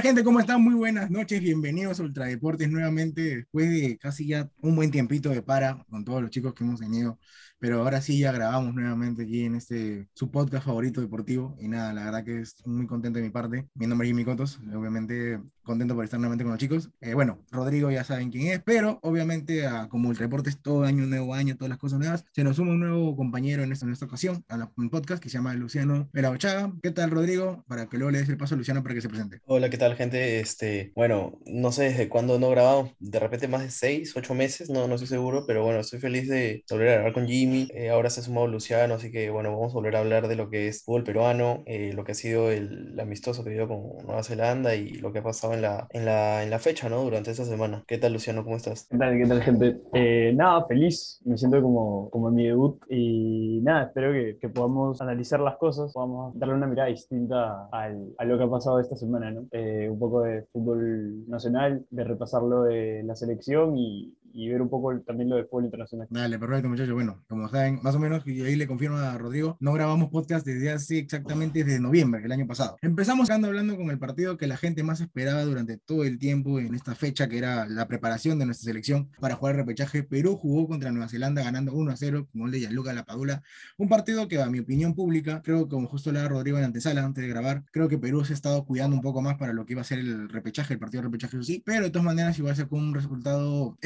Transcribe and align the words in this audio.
¿Qué 0.00 0.04
tal, 0.04 0.14
gente? 0.14 0.24
¿Cómo 0.24 0.40
están? 0.40 0.62
Muy 0.62 0.72
buenas 0.72 1.10
noches. 1.10 1.42
Bienvenidos 1.42 2.00
a 2.00 2.04
Ultra 2.04 2.24
Deportes 2.24 2.70
nuevamente 2.70 3.20
después 3.20 3.68
de 3.68 3.98
casi 3.98 4.26
ya 4.28 4.50
un 4.62 4.74
buen 4.74 4.90
tiempito 4.90 5.28
de 5.28 5.42
para 5.42 5.84
con 5.90 6.06
todos 6.06 6.22
los 6.22 6.30
chicos 6.30 6.54
que 6.54 6.64
hemos 6.64 6.80
tenido 6.80 7.18
pero 7.60 7.78
ahora 7.78 8.00
sí 8.00 8.18
ya 8.18 8.32
grabamos 8.32 8.74
nuevamente 8.74 9.22
aquí 9.22 9.44
en 9.44 9.54
este, 9.54 10.08
su 10.14 10.30
podcast 10.30 10.66
favorito 10.66 11.00
deportivo, 11.00 11.56
y 11.60 11.68
nada, 11.68 11.92
la 11.92 12.04
verdad 12.04 12.24
que 12.24 12.40
es 12.40 12.56
muy 12.66 12.86
contento 12.86 13.18
de 13.18 13.24
mi 13.24 13.30
parte. 13.30 13.68
Mi 13.74 13.86
nombre 13.86 14.08
es 14.08 14.10
Jimmy 14.10 14.24
Cotos, 14.24 14.58
obviamente 14.74 15.38
contento 15.62 15.94
por 15.94 16.04
estar 16.04 16.18
nuevamente 16.18 16.42
con 16.42 16.52
los 16.52 16.58
chicos. 16.58 16.90
Eh, 17.00 17.14
bueno, 17.14 17.44
Rodrigo 17.52 17.90
ya 17.90 18.02
saben 18.02 18.30
quién 18.30 18.48
es, 18.48 18.60
pero 18.64 18.98
obviamente 19.02 19.66
a, 19.66 19.88
como 19.88 20.10
el 20.10 20.16
reporte 20.16 20.50
es 20.50 20.60
todo 20.60 20.84
año, 20.84 21.06
nuevo 21.06 21.32
año, 21.34 21.56
todas 21.56 21.68
las 21.68 21.78
cosas 21.78 22.00
nuevas, 22.00 22.24
se 22.32 22.42
nos 22.42 22.56
suma 22.56 22.72
un 22.72 22.80
nuevo 22.80 23.14
compañero 23.14 23.62
en 23.62 23.70
esta, 23.70 23.86
en 23.86 23.92
esta 23.92 24.06
ocasión, 24.06 24.44
a 24.48 24.56
la, 24.56 24.72
un 24.76 24.90
podcast 24.90 25.22
que 25.22 25.28
se 25.28 25.38
llama 25.38 25.54
Luciano 25.54 26.08
Pelaochaga. 26.12 26.72
¿Qué 26.82 26.90
tal, 26.90 27.10
Rodrigo? 27.10 27.64
Para 27.68 27.86
que 27.88 27.98
luego 27.98 28.10
le 28.10 28.18
des 28.18 28.28
el 28.28 28.36
paso 28.36 28.54
a 28.54 28.58
Luciano 28.58 28.82
para 28.82 28.94
que 28.94 29.00
se 29.00 29.08
presente. 29.08 29.40
Hola, 29.44 29.70
¿qué 29.70 29.78
tal, 29.78 29.94
gente? 29.94 30.40
Este, 30.40 30.92
bueno, 30.96 31.38
no 31.46 31.70
sé 31.70 31.84
desde 31.84 32.08
cuándo 32.08 32.38
no 32.40 32.50
grabamos, 32.50 32.92
de 32.98 33.20
repente 33.20 33.46
más 33.46 33.62
de 33.62 33.70
seis, 33.70 34.12
ocho 34.16 34.34
meses, 34.34 34.70
no, 34.70 34.88
no 34.88 34.94
estoy 34.94 35.08
seguro, 35.08 35.44
pero 35.46 35.62
bueno, 35.62 35.80
estoy 35.80 36.00
feliz 36.00 36.28
de 36.28 36.64
volver 36.68 36.88
a 36.88 36.92
grabar 36.94 37.12
con 37.12 37.28
Jimmy 37.28 37.49
eh, 37.74 37.90
ahora 37.90 38.10
se 38.10 38.20
ha 38.20 38.22
sumado 38.22 38.46
Luciano, 38.46 38.94
así 38.94 39.10
que 39.10 39.30
bueno, 39.30 39.50
vamos 39.52 39.72
a 39.72 39.74
volver 39.74 39.96
a 39.96 40.00
hablar 40.00 40.28
de 40.28 40.36
lo 40.36 40.50
que 40.50 40.68
es 40.68 40.84
fútbol 40.84 41.04
peruano, 41.04 41.62
eh, 41.66 41.92
lo 41.92 42.04
que 42.04 42.12
ha 42.12 42.14
sido 42.14 42.50
el, 42.50 42.98
amistoso 43.00 43.44
que 43.44 43.50
dio 43.50 43.66
con 43.66 44.04
Nueva 44.04 44.22
Zelanda 44.22 44.74
y 44.74 44.90
lo 44.94 45.12
que 45.12 45.20
ha 45.20 45.22
pasado 45.22 45.54
en 45.54 45.62
la, 45.62 45.86
en 45.90 46.04
la, 46.04 46.42
en 46.42 46.50
la 46.50 46.58
fecha, 46.58 46.88
¿no? 46.88 47.02
Durante 47.02 47.30
esta 47.30 47.44
semana. 47.44 47.82
¿Qué 47.86 47.98
tal, 47.98 48.12
Luciano? 48.12 48.44
¿Cómo 48.44 48.56
estás? 48.56 48.86
¿Qué 48.90 48.98
tal, 48.98 49.18
qué 49.18 49.26
tal, 49.26 49.42
gente? 49.42 49.80
Eh, 49.94 50.32
nada, 50.36 50.66
feliz. 50.66 51.20
Me 51.24 51.36
siento 51.36 51.60
como, 51.62 52.10
como 52.10 52.28
en 52.28 52.34
mi 52.34 52.46
debut 52.46 52.80
y 52.88 53.60
nada, 53.62 53.84
espero 53.84 54.12
que, 54.12 54.38
que 54.40 54.48
podamos 54.48 55.00
analizar 55.00 55.40
las 55.40 55.56
cosas, 55.56 55.92
podamos 55.92 56.38
darle 56.38 56.54
una 56.54 56.66
mirada 56.66 56.88
distinta 56.88 57.68
al, 57.72 58.14
a 58.18 58.24
lo 58.24 58.38
que 58.38 58.44
ha 58.44 58.50
pasado 58.50 58.80
esta 58.80 58.96
semana, 58.96 59.30
¿no? 59.30 59.46
un 59.50 59.98
poco 59.98 60.22
de 60.22 60.42
fútbol 60.52 61.28
nacional, 61.28 61.84
de 61.90 62.04
repasarlo 62.04 62.64
de 62.64 63.02
la 63.04 63.14
selección 63.14 63.76
y, 63.76 64.14
y 64.32 64.48
ver 64.48 64.62
un 64.62 64.68
poco 64.68 64.98
también 65.00 65.30
lo 65.30 65.36
del 65.36 65.46
fútbol 65.46 65.64
internacional. 65.64 66.06
Dale, 66.10 66.38
perfecto, 66.38 66.68
muchachos. 66.68 66.94
Bueno, 66.94 67.24
como 67.28 67.48
saben, 67.48 67.80
más 67.82 67.94
o 67.94 67.98
menos, 67.98 68.26
y 68.26 68.42
ahí 68.42 68.56
le 68.56 68.66
confirmo 68.66 68.96
a 68.96 69.16
Rodrigo, 69.18 69.56
no 69.60 69.72
grabamos 69.72 70.10
podcast 70.10 70.46
desde 70.46 70.70
hace 70.70 70.98
exactamente 70.98 71.64
desde 71.64 71.80
noviembre 71.80 72.20
del 72.20 72.32
año 72.32 72.46
pasado. 72.46 72.76
Empezamos 72.82 73.28
hablando 73.30 73.76
con 73.76 73.90
el 73.90 73.98
partido 73.98 74.36
que 74.36 74.46
la 74.46 74.56
gente 74.56 74.82
más 74.82 75.00
esperaba 75.00 75.42
durante 75.44 75.78
todo 75.78 76.04
el 76.04 76.18
tiempo 76.18 76.60
en 76.60 76.74
esta 76.74 76.94
fecha, 76.94 77.28
que 77.28 77.38
era 77.38 77.66
la 77.66 77.88
preparación 77.88 78.38
de 78.38 78.46
nuestra 78.46 78.66
selección 78.66 79.10
para 79.20 79.36
jugar 79.36 79.54
el 79.54 79.60
repechaje. 79.60 80.02
Perú 80.02 80.36
jugó 80.36 80.68
contra 80.68 80.90
Nueva 80.92 81.08
Zelanda 81.08 81.42
ganando 81.42 81.72
1 81.72 81.92
a 81.92 81.96
0 81.96 82.28
con 82.30 82.42
gol 82.42 82.50
de 82.50 82.60
Gianluca 82.60 82.92
Lapadula. 82.92 83.42
Un 83.78 83.88
partido 83.88 84.28
que, 84.28 84.40
a 84.40 84.50
mi 84.50 84.60
opinión 84.60 84.94
pública, 84.94 85.42
creo 85.42 85.64
que 85.64 85.70
como 85.70 85.88
justo 85.88 86.12
le 86.12 86.20
da 86.20 86.28
Rodrigo 86.28 86.58
en 86.58 86.64
antesala 86.64 87.04
antes 87.04 87.22
de 87.22 87.28
grabar, 87.28 87.64
creo 87.72 87.88
que 87.88 87.98
Perú 87.98 88.24
se 88.24 88.32
ha 88.32 88.36
estado 88.36 88.64
cuidando 88.64 88.96
un 88.96 89.02
poco 89.02 89.22
más 89.22 89.36
para 89.36 89.52
lo 89.52 89.64
que 89.64 89.72
iba 89.72 89.82
a 89.82 89.84
ser 89.84 89.98
el 89.98 90.28
repechaje, 90.28 90.74
el 90.74 90.80
partido 90.80 91.02
de 91.02 91.08
repechaje, 91.08 91.42
sí, 91.42 91.62
pero 91.64 91.84
de 91.84 91.90
todas 91.90 92.04
maneras 92.04 92.38
igual 92.38 92.50
con 92.68 92.80
un 92.80 92.94
resultado 92.94 93.76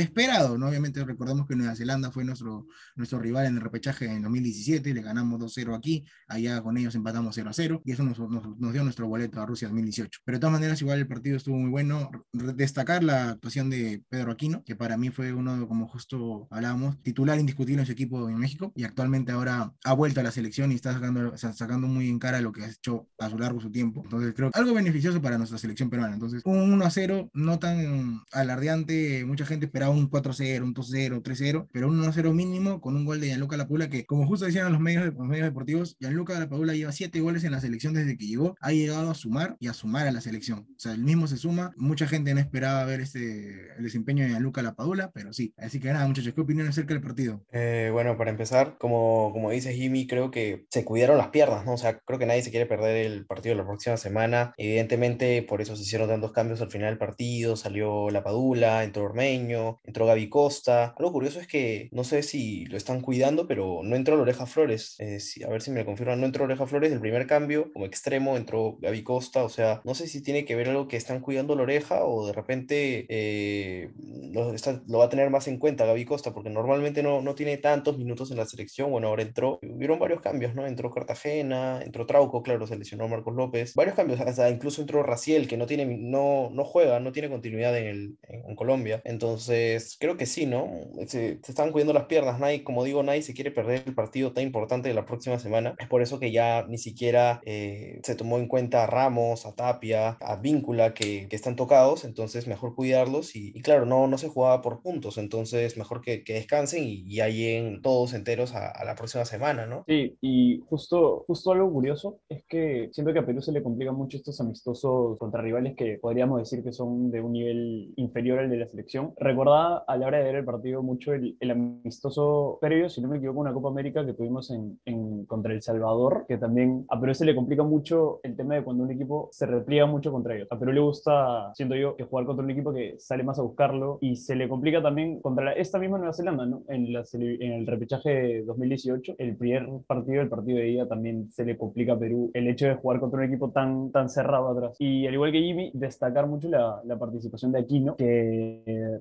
¿no? 0.59 0.69
Obviamente 0.69 1.05
recordemos 1.05 1.47
que 1.47 1.57
Nueva 1.57 1.75
Zelanda 1.77 2.11
fue 2.11 2.25
nuestro, 2.25 2.67
nuestro 2.97 3.19
rival 3.19 3.47
en 3.47 3.57
el 3.57 3.61
repechaje 3.61 4.07
en 4.07 4.23
2017, 4.23 4.93
le 4.93 5.03
ganamos 5.03 5.41
2-0 5.41 5.77
aquí, 5.77 6.05
allá 6.29 6.61
con 6.63 6.77
ellos 6.77 6.95
empatamos 6.95 7.37
0-0 7.37 7.83
y 7.85 7.93
eso 7.93 8.03
nos, 8.03 8.19
nos, 8.19 8.73
dio 8.73 8.83
nuestro 8.83 9.07
boleto 9.07 9.41
a 9.41 9.47
Rusia 9.47 9.69
2018. 9.69 10.21
Pero 10.25 10.37
de 10.37 10.41
todas 10.41 10.53
maneras 10.53 10.81
igual 10.81 10.99
el 10.99 11.07
partido 11.07 11.37
estuvo 11.37 11.57
muy 11.57 11.71
bueno. 11.71 12.11
Destacar 12.33 13.05
la 13.05 13.31
actuación 13.31 13.71
de 13.71 14.03
Pedro 14.09 14.33
Aquino, 14.33 14.65
que 14.65 14.77
para 14.77 14.97
mí 14.97 15.11
fue 15.11 15.33
uno, 15.33 15.67
como 15.69 15.87
justo 15.87 16.49
hablábamos, 16.51 17.01
titular 17.03 17.39
indiscutible 17.39 17.83
en 17.83 17.87
su 17.87 17.93
equipo 17.93 18.29
en 18.29 18.39
México 18.39 18.73
y 18.75 18.85
actualmente 18.85 19.33
ahora 19.33 19.73
ha 19.85 19.93
vuelto 19.93 20.21
a 20.21 20.23
la 20.23 20.31
selección 20.31 20.73
y 20.73 20.75
está 20.75 20.93
sacando, 20.93 21.37
sacando 21.37 21.87
muy 21.87 22.09
en 22.09 22.19
cara 22.19 22.41
lo 22.41 22.53
que 22.53 22.65
ha 22.65 22.69
hecho 22.69 23.09
a 23.19 23.31
su 23.31 23.39
largo 23.39 23.61
su 23.61 23.71
tiempo. 23.71 24.03
Entonces 24.05 24.35
creo 24.35 24.51
que 24.51 24.59
algo 24.59 24.75
beneficioso 24.75 25.21
para 25.23 25.39
nuestra 25.39 25.59
selección 25.59 25.91
peruana. 25.91 26.15
Entonces 26.15 26.43
un 26.45 26.81
1-0 26.81 27.31
no 27.33 27.59
tan 27.59 28.23
alardeante, 28.33 29.25
mucha 29.25 29.47
gente 29.47 29.67
esperaba 29.67 29.93
un 29.93 30.09
4 30.09 30.24
4-0, 30.25 30.63
un 30.63 30.75
2-0, 30.75 31.23
3-0, 31.23 31.69
pero 31.73 31.89
un 31.89 32.03
1-0 32.03 32.33
mínimo 32.33 32.81
con 32.81 32.97
un 32.97 33.05
gol 33.05 33.21
de 33.21 33.29
Gianluca 33.29 33.57
Lapadula 33.57 33.89
que, 33.89 34.07
como 34.07 34.27
justo 34.27 34.47
decían 34.47 34.73
los 34.73 34.81
medios, 34.81 35.05
los 35.15 35.27
medios 35.27 35.47
deportivos, 35.47 35.97
Gianluca 36.01 36.39
Lapadula 36.39 36.75
lleva 36.75 36.93
7 36.93 37.21
goles 37.21 37.45
en 37.45 37.53
la 37.53 37.61
selección 37.61 37.95
desde 37.95 38.17
que 38.17 38.27
llegó, 38.27 38.57
ha 38.61 38.73
llegado 38.73 39.11
a 39.11 39.15
sumar 39.15 39.57
y 39.61 39.69
a 39.69 39.75
sumar 39.75 40.07
a 40.07 40.13
la 40.13 40.21
selección. 40.21 40.61
O 40.61 40.79
sea, 40.79 40.93
el 40.93 41.05
mismo 41.05 41.27
se 41.27 41.37
suma, 41.37 41.73
mucha 41.77 42.07
gente 42.07 42.35
no 42.35 42.41
esperaba 42.41 42.85
ver 42.85 43.01
este, 43.01 43.69
desempeño 43.79 44.25
de 44.25 44.31
Gianluca 44.31 44.63
Lapadula, 44.63 45.11
pero 45.13 45.33
sí. 45.33 45.53
Así 45.57 45.81
que 45.81 45.93
nada, 45.93 46.07
muchachos, 46.07 46.33
¿qué 46.35 46.41
opinión 46.41 46.67
acerca 46.67 46.95
del 46.95 47.03
partido? 47.03 47.43
Eh, 47.53 47.91
bueno, 47.93 48.17
para 48.17 48.31
empezar, 48.31 48.77
como, 48.79 49.31
como 49.33 49.51
dice 49.51 49.75
Jimmy, 49.75 50.07
creo 50.07 50.31
que 50.31 50.67
se 50.71 50.85
cuidaron 50.85 51.19
las 51.19 51.29
piernas, 51.29 51.65
¿no? 51.65 51.75
O 51.75 51.79
sea, 51.79 51.99
creo 51.99 52.19
que 52.19 52.27
nadie 52.27 52.43
se 52.43 52.51
quiere 52.51 52.67
perder 52.67 53.07
el 53.07 53.27
partido 53.27 53.55
la 53.55 53.65
próxima 53.65 53.97
semana. 53.97 54.55
Evidentemente, 54.57 55.43
por 55.43 55.61
eso 55.61 55.77
se 55.77 55.83
hicieron 55.83 56.09
tantos 56.09 56.33
cambios 56.33 56.61
al 56.61 56.71
final 56.71 56.91
del 56.91 56.99
partido, 56.99 57.57
salió 57.57 58.11
Lapadula, 58.11 58.85
entró 58.85 59.05
Ormeño, 59.05 59.81
entró 59.85 60.07
Gaby 60.15 60.29
Costa. 60.29 60.95
Algo 60.97 61.13
curioso 61.13 61.41
es 61.41 61.47
que 61.47 61.89
no 61.93 62.05
sé 62.05 62.23
si 62.23 62.65
lo 62.67 62.77
están 62.77 63.01
cuidando, 63.01 63.47
pero 63.49 63.81
no 63.83 63.97
entró 63.97 64.17
Loreja 64.17 64.47
Flores. 64.47 64.95
Eh, 65.01 65.19
a 65.45 65.49
ver 65.49 65.61
si 65.61 65.71
me 65.71 65.81
lo 65.81 65.87
confirman, 65.87 66.21
no 66.21 66.27
entró 66.27 66.47
Loreja 66.47 66.67
Flores. 66.67 66.93
El 66.93 67.01
primer 67.01 67.27
cambio, 67.27 67.73
como 67.73 67.87
extremo, 67.87 68.37
entró 68.37 68.79
Gaby 68.81 69.03
Costa. 69.03 69.45
O 69.45 69.49
sea, 69.49 69.81
no 69.85 69.95
sé 69.95 70.07
si 70.07 70.23
tiene 70.23 70.45
que 70.45 70.55
ver 70.55 70.69
algo 70.69 70.87
que 70.87 70.97
están 70.97 71.21
cuidando 71.21 71.57
Loreja 71.57 72.05
o 72.05 72.27
de 72.27 72.33
repente 72.33 73.07
eh, 73.09 73.91
lo, 74.33 74.99
va 74.99 75.05
a 75.05 75.09
tener 75.09 75.31
más 75.31 75.49
en 75.49 75.59
cuenta 75.59 75.85
Gaby 75.85 76.05
Costa, 76.05 76.33
porque 76.33 76.51
normalmente 76.51 77.03
no, 77.03 77.21
no 77.21 77.35
tiene 77.35 77.57
tantos 77.57 77.99
minutos 77.99 78.31
en 78.31 78.37
la 78.37 78.47
selección. 78.47 78.91
Bueno, 78.91 79.09
ahora 79.09 79.23
entró. 79.23 79.59
Hubieron 79.63 79.99
varios 79.99 80.21
cambios, 80.21 80.55
¿no? 80.55 80.67
Entró 80.67 80.91
Cartagena, 80.91 81.83
entró 81.83 82.07
Trauco, 82.07 82.43
claro, 82.43 82.67
se 82.67 82.79
lesionó 82.79 83.09
Marcos 83.09 83.35
López. 83.35 83.75
Varios 83.75 83.97
cambios, 83.97 84.21
hasta 84.21 84.49
incluso 84.49 84.81
entró 84.81 85.03
Raciel, 85.03 85.49
que 85.49 85.57
no, 85.57 85.67
tiene, 85.67 85.87
no, 85.87 86.51
no 86.53 86.65
juega, 86.65 87.01
no 87.01 87.13
tiene 87.13 87.29
continuidad 87.29 87.77
en, 87.77 88.19
en 88.29 88.57
Colombia. 88.57 89.03
Entonces, 89.05 89.97
creo 90.05 90.19
que 90.19 90.27
sí, 90.27 90.45
¿no? 90.45 90.71
Se, 91.07 91.41
están 91.49 91.73
cuidando 91.73 91.95
las 91.95 92.05
piernas, 92.05 92.39
nadie, 92.39 92.63
como 92.63 92.85
digo, 92.85 93.03
nadie 93.03 93.23
se 93.23 93.33
quiere 93.33 93.51
perder 93.51 93.85
el 93.87 93.95
partido 93.95 94.33
tan 94.33 94.45
importante 94.45 94.91
de 94.91 94.95
la 94.95 95.07
próxima 95.07 95.39
semana. 95.39 95.75
Es 95.79 95.89
por 95.89 96.03
eso 96.03 96.21
que 96.21 96.31
ya 96.31 96.67
ni 96.69 96.77
siquiera 96.77 97.41
eh, 97.47 98.01
se 98.03 98.15
tomó 98.15 98.37
en 98.37 98.47
cuenta 98.47 98.85
a 98.85 98.87
Ramos, 98.87 99.47
a 99.47 99.55
Tapia, 99.55 100.19
a 100.21 100.37
Víncula, 100.37 100.93
que, 100.93 101.27
que 101.31 101.37
están 101.37 101.57
tocados, 101.57 102.05
entonces 102.05 102.47
mejor 102.47 102.75
cuidarlos 102.75 103.35
y, 103.35 103.55
claro, 103.63 103.87
no, 103.87 104.07
no 104.07 104.19
se 104.19 104.29
jugaba 104.29 104.61
por 104.61 104.83
puntos, 104.83 105.17
entonces 105.17 105.79
mejor 105.79 106.03
que, 106.03 106.23
que 106.23 106.35
descansen 106.35 106.85
y, 106.85 107.05
y 107.07 107.23
lleguen 107.23 107.81
todos 107.81 108.13
enteros 108.13 108.55
a, 108.55 108.69
a, 108.69 108.85
la 108.85 108.97
próxima 108.97 109.25
semana, 109.25 109.65
¿no? 109.65 109.85
Sí, 109.87 110.19
y 110.21 110.61
justo, 110.69 111.25
justo 111.27 111.53
algo 111.53 111.73
curioso 111.73 112.21
es 112.29 112.45
que 112.47 112.91
siento 112.93 113.15
que 113.15 113.21
a 113.21 113.27
Perú 113.27 113.41
se 113.41 113.53
le 113.53 113.63
complica 113.63 113.93
mucho 113.93 114.19
estos 114.19 114.39
amistosos 114.43 115.17
contra 115.19 115.41
rivales 115.41 115.75
que 115.77 115.99
podríamos 115.99 116.41
decir 116.41 116.63
que 116.63 116.73
son 116.73 117.11
de 117.11 117.23
un 117.23 117.33
nivel 117.33 117.95
inferior 117.97 118.41
al 118.41 118.51
de 118.51 118.59
la 118.59 118.67
selección. 118.67 119.15
Recordaba 119.17 119.79
a 119.95 119.97
la 119.97 120.07
hora 120.09 120.19
de 120.19 120.25
ver 120.25 120.35
el 120.37 120.45
partido 120.45 120.83
mucho 120.83 121.13
el, 121.13 121.37
amistoso 121.51 122.59
previo, 122.61 122.89
si 122.89 123.01
no 123.01 123.09
me 123.09 123.19
equivoco, 123.19 123.41
una 123.41 123.53
Copa 123.53 123.69
América 123.69 124.05
que 124.05 124.13
tuvimos 124.13 124.51
en, 124.51 124.79
en, 124.85 125.25
contra 125.25 125.53
El 125.53 125.63
Salvador, 125.63 126.25
que 126.27 126.37
también 126.37 126.85
a 126.89 127.01
Perú 127.01 127.15
se 127.15 127.25
le 127.25 127.35
complica 127.35 127.63
mucho 127.63 128.21
el 128.23 128.37
tema 128.37 128.55
de 128.55 128.65
cuando 128.65 128.83
un 128.83 128.91
equipo 128.91 129.29
se 129.33 129.47
repliega 129.47 129.87
mucho 129.87 130.11
contra 130.11 130.35
ellos. 130.35 130.49
A 130.51 130.59
Perú 130.59 130.73
le 130.73 130.81
gusta, 130.81 131.53
siento 131.55 131.77
yo, 131.77 131.97
que 131.97 132.05
jugar 132.05 132.27
contra 132.27 132.45
un 132.45 132.51
equipo 132.51 132.73
que 132.73 132.97
sale 132.99 133.23
más 133.23 133.39
a 133.39 133.43
buscarlo 133.43 133.99
y 134.01 134.17
se 134.17 134.35
le 134.35 134.49
complica 134.49 134.83
también 134.83 135.21
contra 135.21 135.45
la, 135.45 135.53
esta 135.53 135.79
misma 135.79 135.99
Nueva 135.99 136.13
Zelanda, 136.13 136.45
¿no? 136.45 136.63
En, 136.69 136.93
la, 136.93 137.05
en 137.13 137.53
el 137.53 137.67
repechaje 137.67 138.43
2018, 138.45 139.15
el 139.19 139.37
primer 139.37 139.69
partido, 139.87 140.23
el 140.23 140.29
partido 140.29 140.59
de 140.59 140.71
ida, 140.71 140.89
también 140.89 141.31
se 141.31 141.45
le 141.45 141.57
complica 141.57 141.93
a 141.93 141.99
Perú 141.99 142.31
el 142.35 142.49
hecho 142.49 142.67
de 142.67 142.75
jugar 142.75 142.99
contra 143.01 143.19
un 143.21 143.27
equipo 143.27 143.51
tan, 143.51 143.91
tan 143.93 144.09
cerrado 144.09 144.49
atrás. 144.49 144.77
Y 144.81 145.07
al 145.07 145.15
igual 145.15 145.31
que 145.31 145.41
Jimmy, 145.41 145.71
destacar 145.73 146.27
mucho 146.27 146.49
la, 146.49 146.81
la 146.85 146.99
participación 146.99 147.53
de 147.53 147.61
Aquino, 147.61 147.97
que 147.97 148.63
eh, 148.67 149.01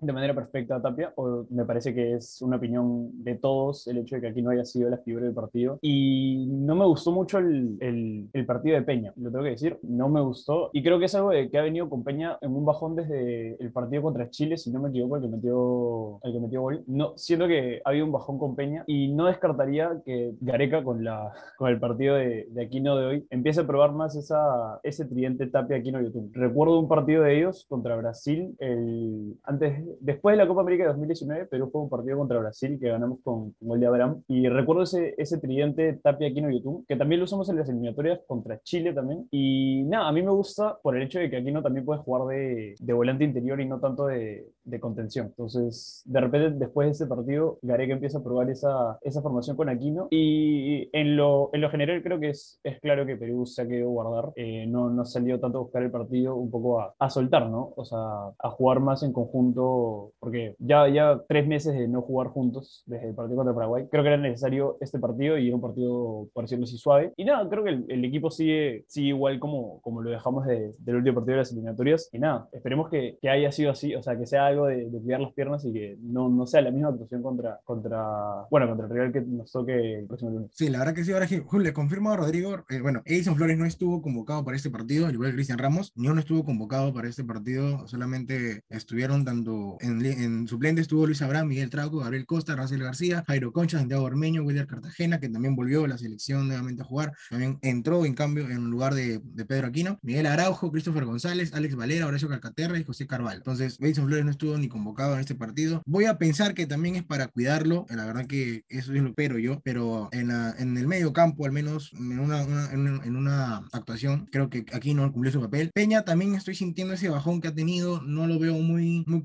de 0.00 0.12
manera 0.12 0.34
perfecta 0.34 0.76
a 0.76 0.82
Tapia, 0.82 1.12
o 1.16 1.44
me 1.50 1.64
parece 1.64 1.94
que 1.94 2.14
es 2.14 2.40
una 2.42 2.56
opinión 2.56 3.10
de 3.24 3.34
todos 3.36 3.86
el 3.86 3.98
hecho 3.98 4.16
de 4.16 4.20
que 4.20 4.28
aquí 4.28 4.42
no 4.42 4.50
haya 4.50 4.64
sido 4.64 4.90
la 4.90 4.98
figura 4.98 5.24
del 5.24 5.34
partido. 5.34 5.78
Y 5.82 6.46
no 6.48 6.74
me 6.74 6.86
gustó 6.86 7.12
mucho 7.12 7.38
el, 7.38 7.76
el, 7.80 8.28
el, 8.32 8.46
partido 8.46 8.76
de 8.76 8.82
Peña, 8.82 9.12
lo 9.16 9.30
tengo 9.30 9.44
que 9.44 9.50
decir, 9.50 9.78
no 9.82 10.08
me 10.08 10.20
gustó. 10.20 10.70
Y 10.72 10.82
creo 10.82 10.98
que 10.98 11.06
es 11.06 11.14
algo 11.14 11.30
de 11.30 11.50
que 11.50 11.58
ha 11.58 11.62
venido 11.62 11.88
con 11.88 12.04
Peña 12.04 12.38
en 12.40 12.54
un 12.54 12.64
bajón 12.64 12.96
desde 12.96 13.56
el 13.62 13.72
partido 13.72 14.02
contra 14.02 14.30
Chile, 14.30 14.56
si 14.56 14.70
no 14.70 14.80
me 14.80 14.88
equivoco, 14.88 15.16
el 15.16 15.22
que 15.22 15.28
metió, 15.28 16.20
el 16.22 16.32
que 16.32 16.40
metió 16.40 16.62
gol. 16.62 16.84
No, 16.86 17.14
siento 17.16 17.46
que 17.46 17.80
ha 17.84 17.88
habido 17.90 18.06
un 18.06 18.12
bajón 18.12 18.38
con 18.38 18.56
Peña 18.56 18.84
y 18.86 19.08
no 19.08 19.26
descartaría 19.26 20.00
que 20.04 20.34
Gareca 20.40 20.82
con, 20.82 21.04
la, 21.04 21.32
con 21.58 21.68
el 21.68 21.78
partido 21.78 22.16
de, 22.16 22.46
de 22.50 22.62
Aquino 22.62 22.96
de 22.96 23.06
hoy 23.06 23.26
empiece 23.30 23.60
a 23.60 23.66
probar 23.66 23.92
más 23.92 24.16
esa, 24.16 24.80
ese 24.82 25.04
tridente 25.04 25.46
Tapia 25.46 25.76
Aquino 25.76 26.00
YouTube. 26.00 26.30
Recuerdo 26.34 26.78
un 26.78 26.88
partido 26.88 27.22
de 27.22 27.38
ellos 27.38 27.66
contra 27.68 27.96
Brasil, 27.96 28.54
el, 28.58 29.36
antes, 29.44 29.59
después 30.00 30.34
de 30.34 30.42
la 30.42 30.48
Copa 30.48 30.62
América 30.62 30.84
de 30.84 30.88
2019, 30.88 31.46
Perú 31.46 31.68
fue 31.70 31.82
un 31.82 31.88
partido 31.88 32.18
contra 32.18 32.38
Brasil 32.38 32.78
que 32.80 32.88
ganamos 32.88 33.18
con, 33.22 33.52
con 33.52 33.68
gol 33.68 33.80
de 33.80 33.86
Abraham. 33.86 34.22
Y 34.28 34.48
recuerdo 34.48 34.82
ese, 34.82 35.14
ese 35.18 35.38
tridente 35.38 36.00
Tapia 36.02 36.28
Aquino 36.28 36.50
YouTube, 36.50 36.84
que 36.86 36.96
también 36.96 37.20
lo 37.20 37.24
usamos 37.24 37.48
en 37.48 37.56
las 37.56 37.68
eliminatorias 37.68 38.20
contra 38.26 38.60
Chile 38.62 38.92
también. 38.92 39.26
Y 39.30 39.84
nada, 39.84 40.08
a 40.08 40.12
mí 40.12 40.22
me 40.22 40.30
gusta 40.30 40.78
por 40.82 40.96
el 40.96 41.02
hecho 41.02 41.18
de 41.18 41.30
que 41.30 41.36
Aquino 41.36 41.62
también 41.62 41.84
puede 41.84 42.00
jugar 42.00 42.26
de, 42.28 42.74
de 42.78 42.92
volante 42.92 43.24
interior 43.24 43.60
y 43.60 43.66
no 43.66 43.80
tanto 43.80 44.06
de, 44.06 44.46
de 44.70 44.80
contención. 44.80 45.26
Entonces, 45.26 46.02
de 46.06 46.20
repente, 46.20 46.58
después 46.58 46.86
de 46.86 46.92
ese 46.92 47.06
partido, 47.06 47.58
Gareca 47.62 47.94
empieza 47.94 48.18
a 48.18 48.22
probar 48.22 48.50
esa, 48.50 48.98
esa 49.02 49.22
formación 49.22 49.56
con 49.56 49.68
Aquino. 49.68 50.08
Y 50.10 50.88
en 50.92 51.16
lo, 51.16 51.50
en 51.52 51.60
lo 51.60 51.70
general, 51.70 52.02
creo 52.02 52.20
que 52.20 52.30
es, 52.30 52.60
es 52.62 52.80
claro 52.80 53.06
que 53.06 53.16
Perú 53.16 53.46
se 53.46 53.62
ha 53.62 53.68
querido 53.68 53.90
guardar. 53.90 54.32
Eh, 54.36 54.66
no, 54.66 54.90
no 54.90 55.02
ha 55.02 55.06
salido 55.06 55.38
tanto 55.38 55.58
a 55.58 55.62
buscar 55.62 55.82
el 55.82 55.90
partido, 55.90 56.36
un 56.36 56.50
poco 56.50 56.80
a, 56.80 56.94
a, 56.98 57.10
soltar, 57.10 57.48
¿no? 57.48 57.72
O 57.76 57.84
sea, 57.84 57.98
a 57.98 58.50
jugar 58.50 58.80
más 58.80 59.02
en 59.02 59.12
conjunto, 59.12 60.12
porque 60.18 60.54
ya, 60.58 60.88
ya 60.88 61.20
tres 61.28 61.46
meses 61.46 61.74
de 61.74 61.88
no 61.88 62.02
jugar 62.02 62.28
juntos 62.28 62.82
desde 62.86 63.08
el 63.08 63.14
partido 63.14 63.36
contra 63.36 63.54
Paraguay, 63.54 63.86
creo 63.90 64.02
que 64.02 64.08
era 64.08 64.16
necesario 64.16 64.76
este 64.80 64.98
partido 64.98 65.38
y 65.38 65.48
era 65.48 65.56
un 65.56 65.62
partido, 65.62 66.28
por 66.32 66.44
decirlo 66.44 66.64
así, 66.64 66.76
suave. 66.76 67.12
Y 67.16 67.24
nada, 67.24 67.48
creo 67.48 67.64
que 67.64 67.70
el, 67.70 67.84
el 67.88 68.04
equipo 68.04 68.30
sigue, 68.30 68.84
sigue 68.88 69.08
igual 69.08 69.38
como, 69.38 69.80
como 69.82 70.02
lo 70.02 70.10
dejamos 70.10 70.46
de, 70.46 70.72
del 70.78 70.96
último 70.96 71.16
partido 71.16 71.32
de 71.32 71.38
las 71.38 71.52
eliminatorias. 71.52 72.08
Y 72.12 72.18
nada, 72.18 72.48
esperemos 72.52 72.88
que, 72.88 73.18
que 73.20 73.28
haya 73.28 73.50
sido 73.52 73.70
así, 73.70 73.94
o 73.94 74.02
sea, 74.02 74.16
que 74.16 74.26
sea 74.26 74.46
algo 74.46 74.59
de, 74.66 74.90
de 74.90 75.00
cuidar 75.00 75.20
las 75.20 75.32
piernas 75.32 75.64
y 75.64 75.72
que 75.72 75.98
no, 76.02 76.28
no 76.28 76.46
sea 76.46 76.62
la 76.62 76.70
misma 76.70 76.88
actuación 76.88 77.22
contra, 77.22 77.60
contra, 77.64 78.46
bueno, 78.50 78.68
contra 78.68 78.86
el 78.86 78.92
rival 78.92 79.12
que 79.12 79.20
nos 79.22 79.50
toque 79.50 80.00
el 80.00 80.06
próximo 80.06 80.30
lunes. 80.30 80.50
Sí, 80.54 80.68
la 80.68 80.78
verdad 80.78 80.94
que 80.94 81.04
sí, 81.04 81.12
ahora 81.12 81.26
Julio, 81.26 81.64
le 81.64 81.72
confirmo 81.72 82.10
a 82.10 82.16
Rodrigo, 82.16 82.64
eh, 82.68 82.80
bueno, 82.80 83.02
Edison 83.04 83.36
Flores 83.36 83.58
no 83.58 83.66
estuvo 83.66 84.02
convocado 84.02 84.44
para 84.44 84.56
este 84.56 84.70
partido, 84.70 85.06
al 85.06 85.14
igual 85.14 85.30
que 85.30 85.36
Cristian 85.36 85.58
Ramos, 85.58 85.92
ni 85.96 86.08
uno 86.08 86.20
estuvo 86.20 86.44
convocado 86.44 86.92
para 86.92 87.08
este 87.08 87.24
partido, 87.24 87.86
solamente 87.86 88.62
estuvieron 88.68 89.24
tanto 89.24 89.76
en, 89.80 90.04
en 90.04 90.48
suplente 90.48 90.80
estuvo 90.80 91.06
Luis 91.06 91.22
Abraham, 91.22 91.48
Miguel 91.48 91.70
Trauco, 91.70 91.98
Gabriel 91.98 92.26
Costa, 92.26 92.56
Racel 92.56 92.82
García, 92.82 93.24
Jairo 93.26 93.52
Concha, 93.52 93.78
Santiago 93.78 94.04
Ormeño, 94.04 94.42
William 94.42 94.66
Cartagena, 94.66 95.20
que 95.20 95.28
también 95.28 95.56
volvió 95.56 95.84
a 95.84 95.88
la 95.88 95.98
selección 95.98 96.48
nuevamente 96.48 96.82
a 96.82 96.84
jugar, 96.84 97.12
también 97.28 97.58
entró 97.62 98.04
en 98.04 98.14
cambio 98.14 98.48
en 98.48 98.70
lugar 98.70 98.94
de, 98.94 99.20
Pedro 99.46 99.66
Aquino, 99.66 99.98
Miguel 100.02 100.26
Araujo, 100.26 100.70
Christopher 100.70 101.04
González, 101.04 101.52
Alex 101.54 101.74
Valera, 101.74 102.06
Horacio 102.06 102.28
Calcaterra 102.28 102.78
y 102.78 102.84
José 102.84 103.06
Carvalho. 103.06 103.38
Entonces, 103.38 103.78
Edison 103.80 104.06
Flores 104.06 104.24
no 104.24 104.30
estuvo 104.30 104.39
ni 104.40 104.68
convocado 104.68 105.14
en 105.14 105.20
este 105.20 105.34
partido. 105.34 105.82
Voy 105.86 106.06
a 106.06 106.18
pensar 106.18 106.54
que 106.54 106.66
también 106.66 106.96
es 106.96 107.04
para 107.04 107.28
cuidarlo, 107.28 107.86
la 107.90 108.06
verdad 108.06 108.26
que 108.26 108.64
eso 108.68 108.92
es 108.92 109.02
lo 109.02 109.14
pero 109.14 109.38
yo, 109.38 109.60
pero 109.62 110.08
en, 110.12 110.28
la, 110.28 110.54
en 110.58 110.76
el 110.76 110.86
medio 110.86 111.12
campo, 111.12 111.44
al 111.44 111.52
menos 111.52 111.92
en 111.92 112.18
una, 112.18 112.42
una, 112.42 112.72
en, 112.72 112.86
en 112.86 113.16
una 113.16 113.58
actuación, 113.72 114.28
creo 114.32 114.48
que 114.48 114.64
aquí 114.72 114.94
no 114.94 115.10
cumplió 115.12 115.32
su 115.32 115.40
papel. 115.40 115.70
Peña 115.74 116.04
también 116.04 116.34
estoy 116.34 116.54
sintiendo 116.54 116.94
ese 116.94 117.08
bajón 117.08 117.40
que 117.40 117.48
ha 117.48 117.54
tenido, 117.54 118.00
no 118.02 118.26
lo 118.26 118.38
veo 118.38 118.54
muy, 118.54 119.04
muy, 119.06 119.22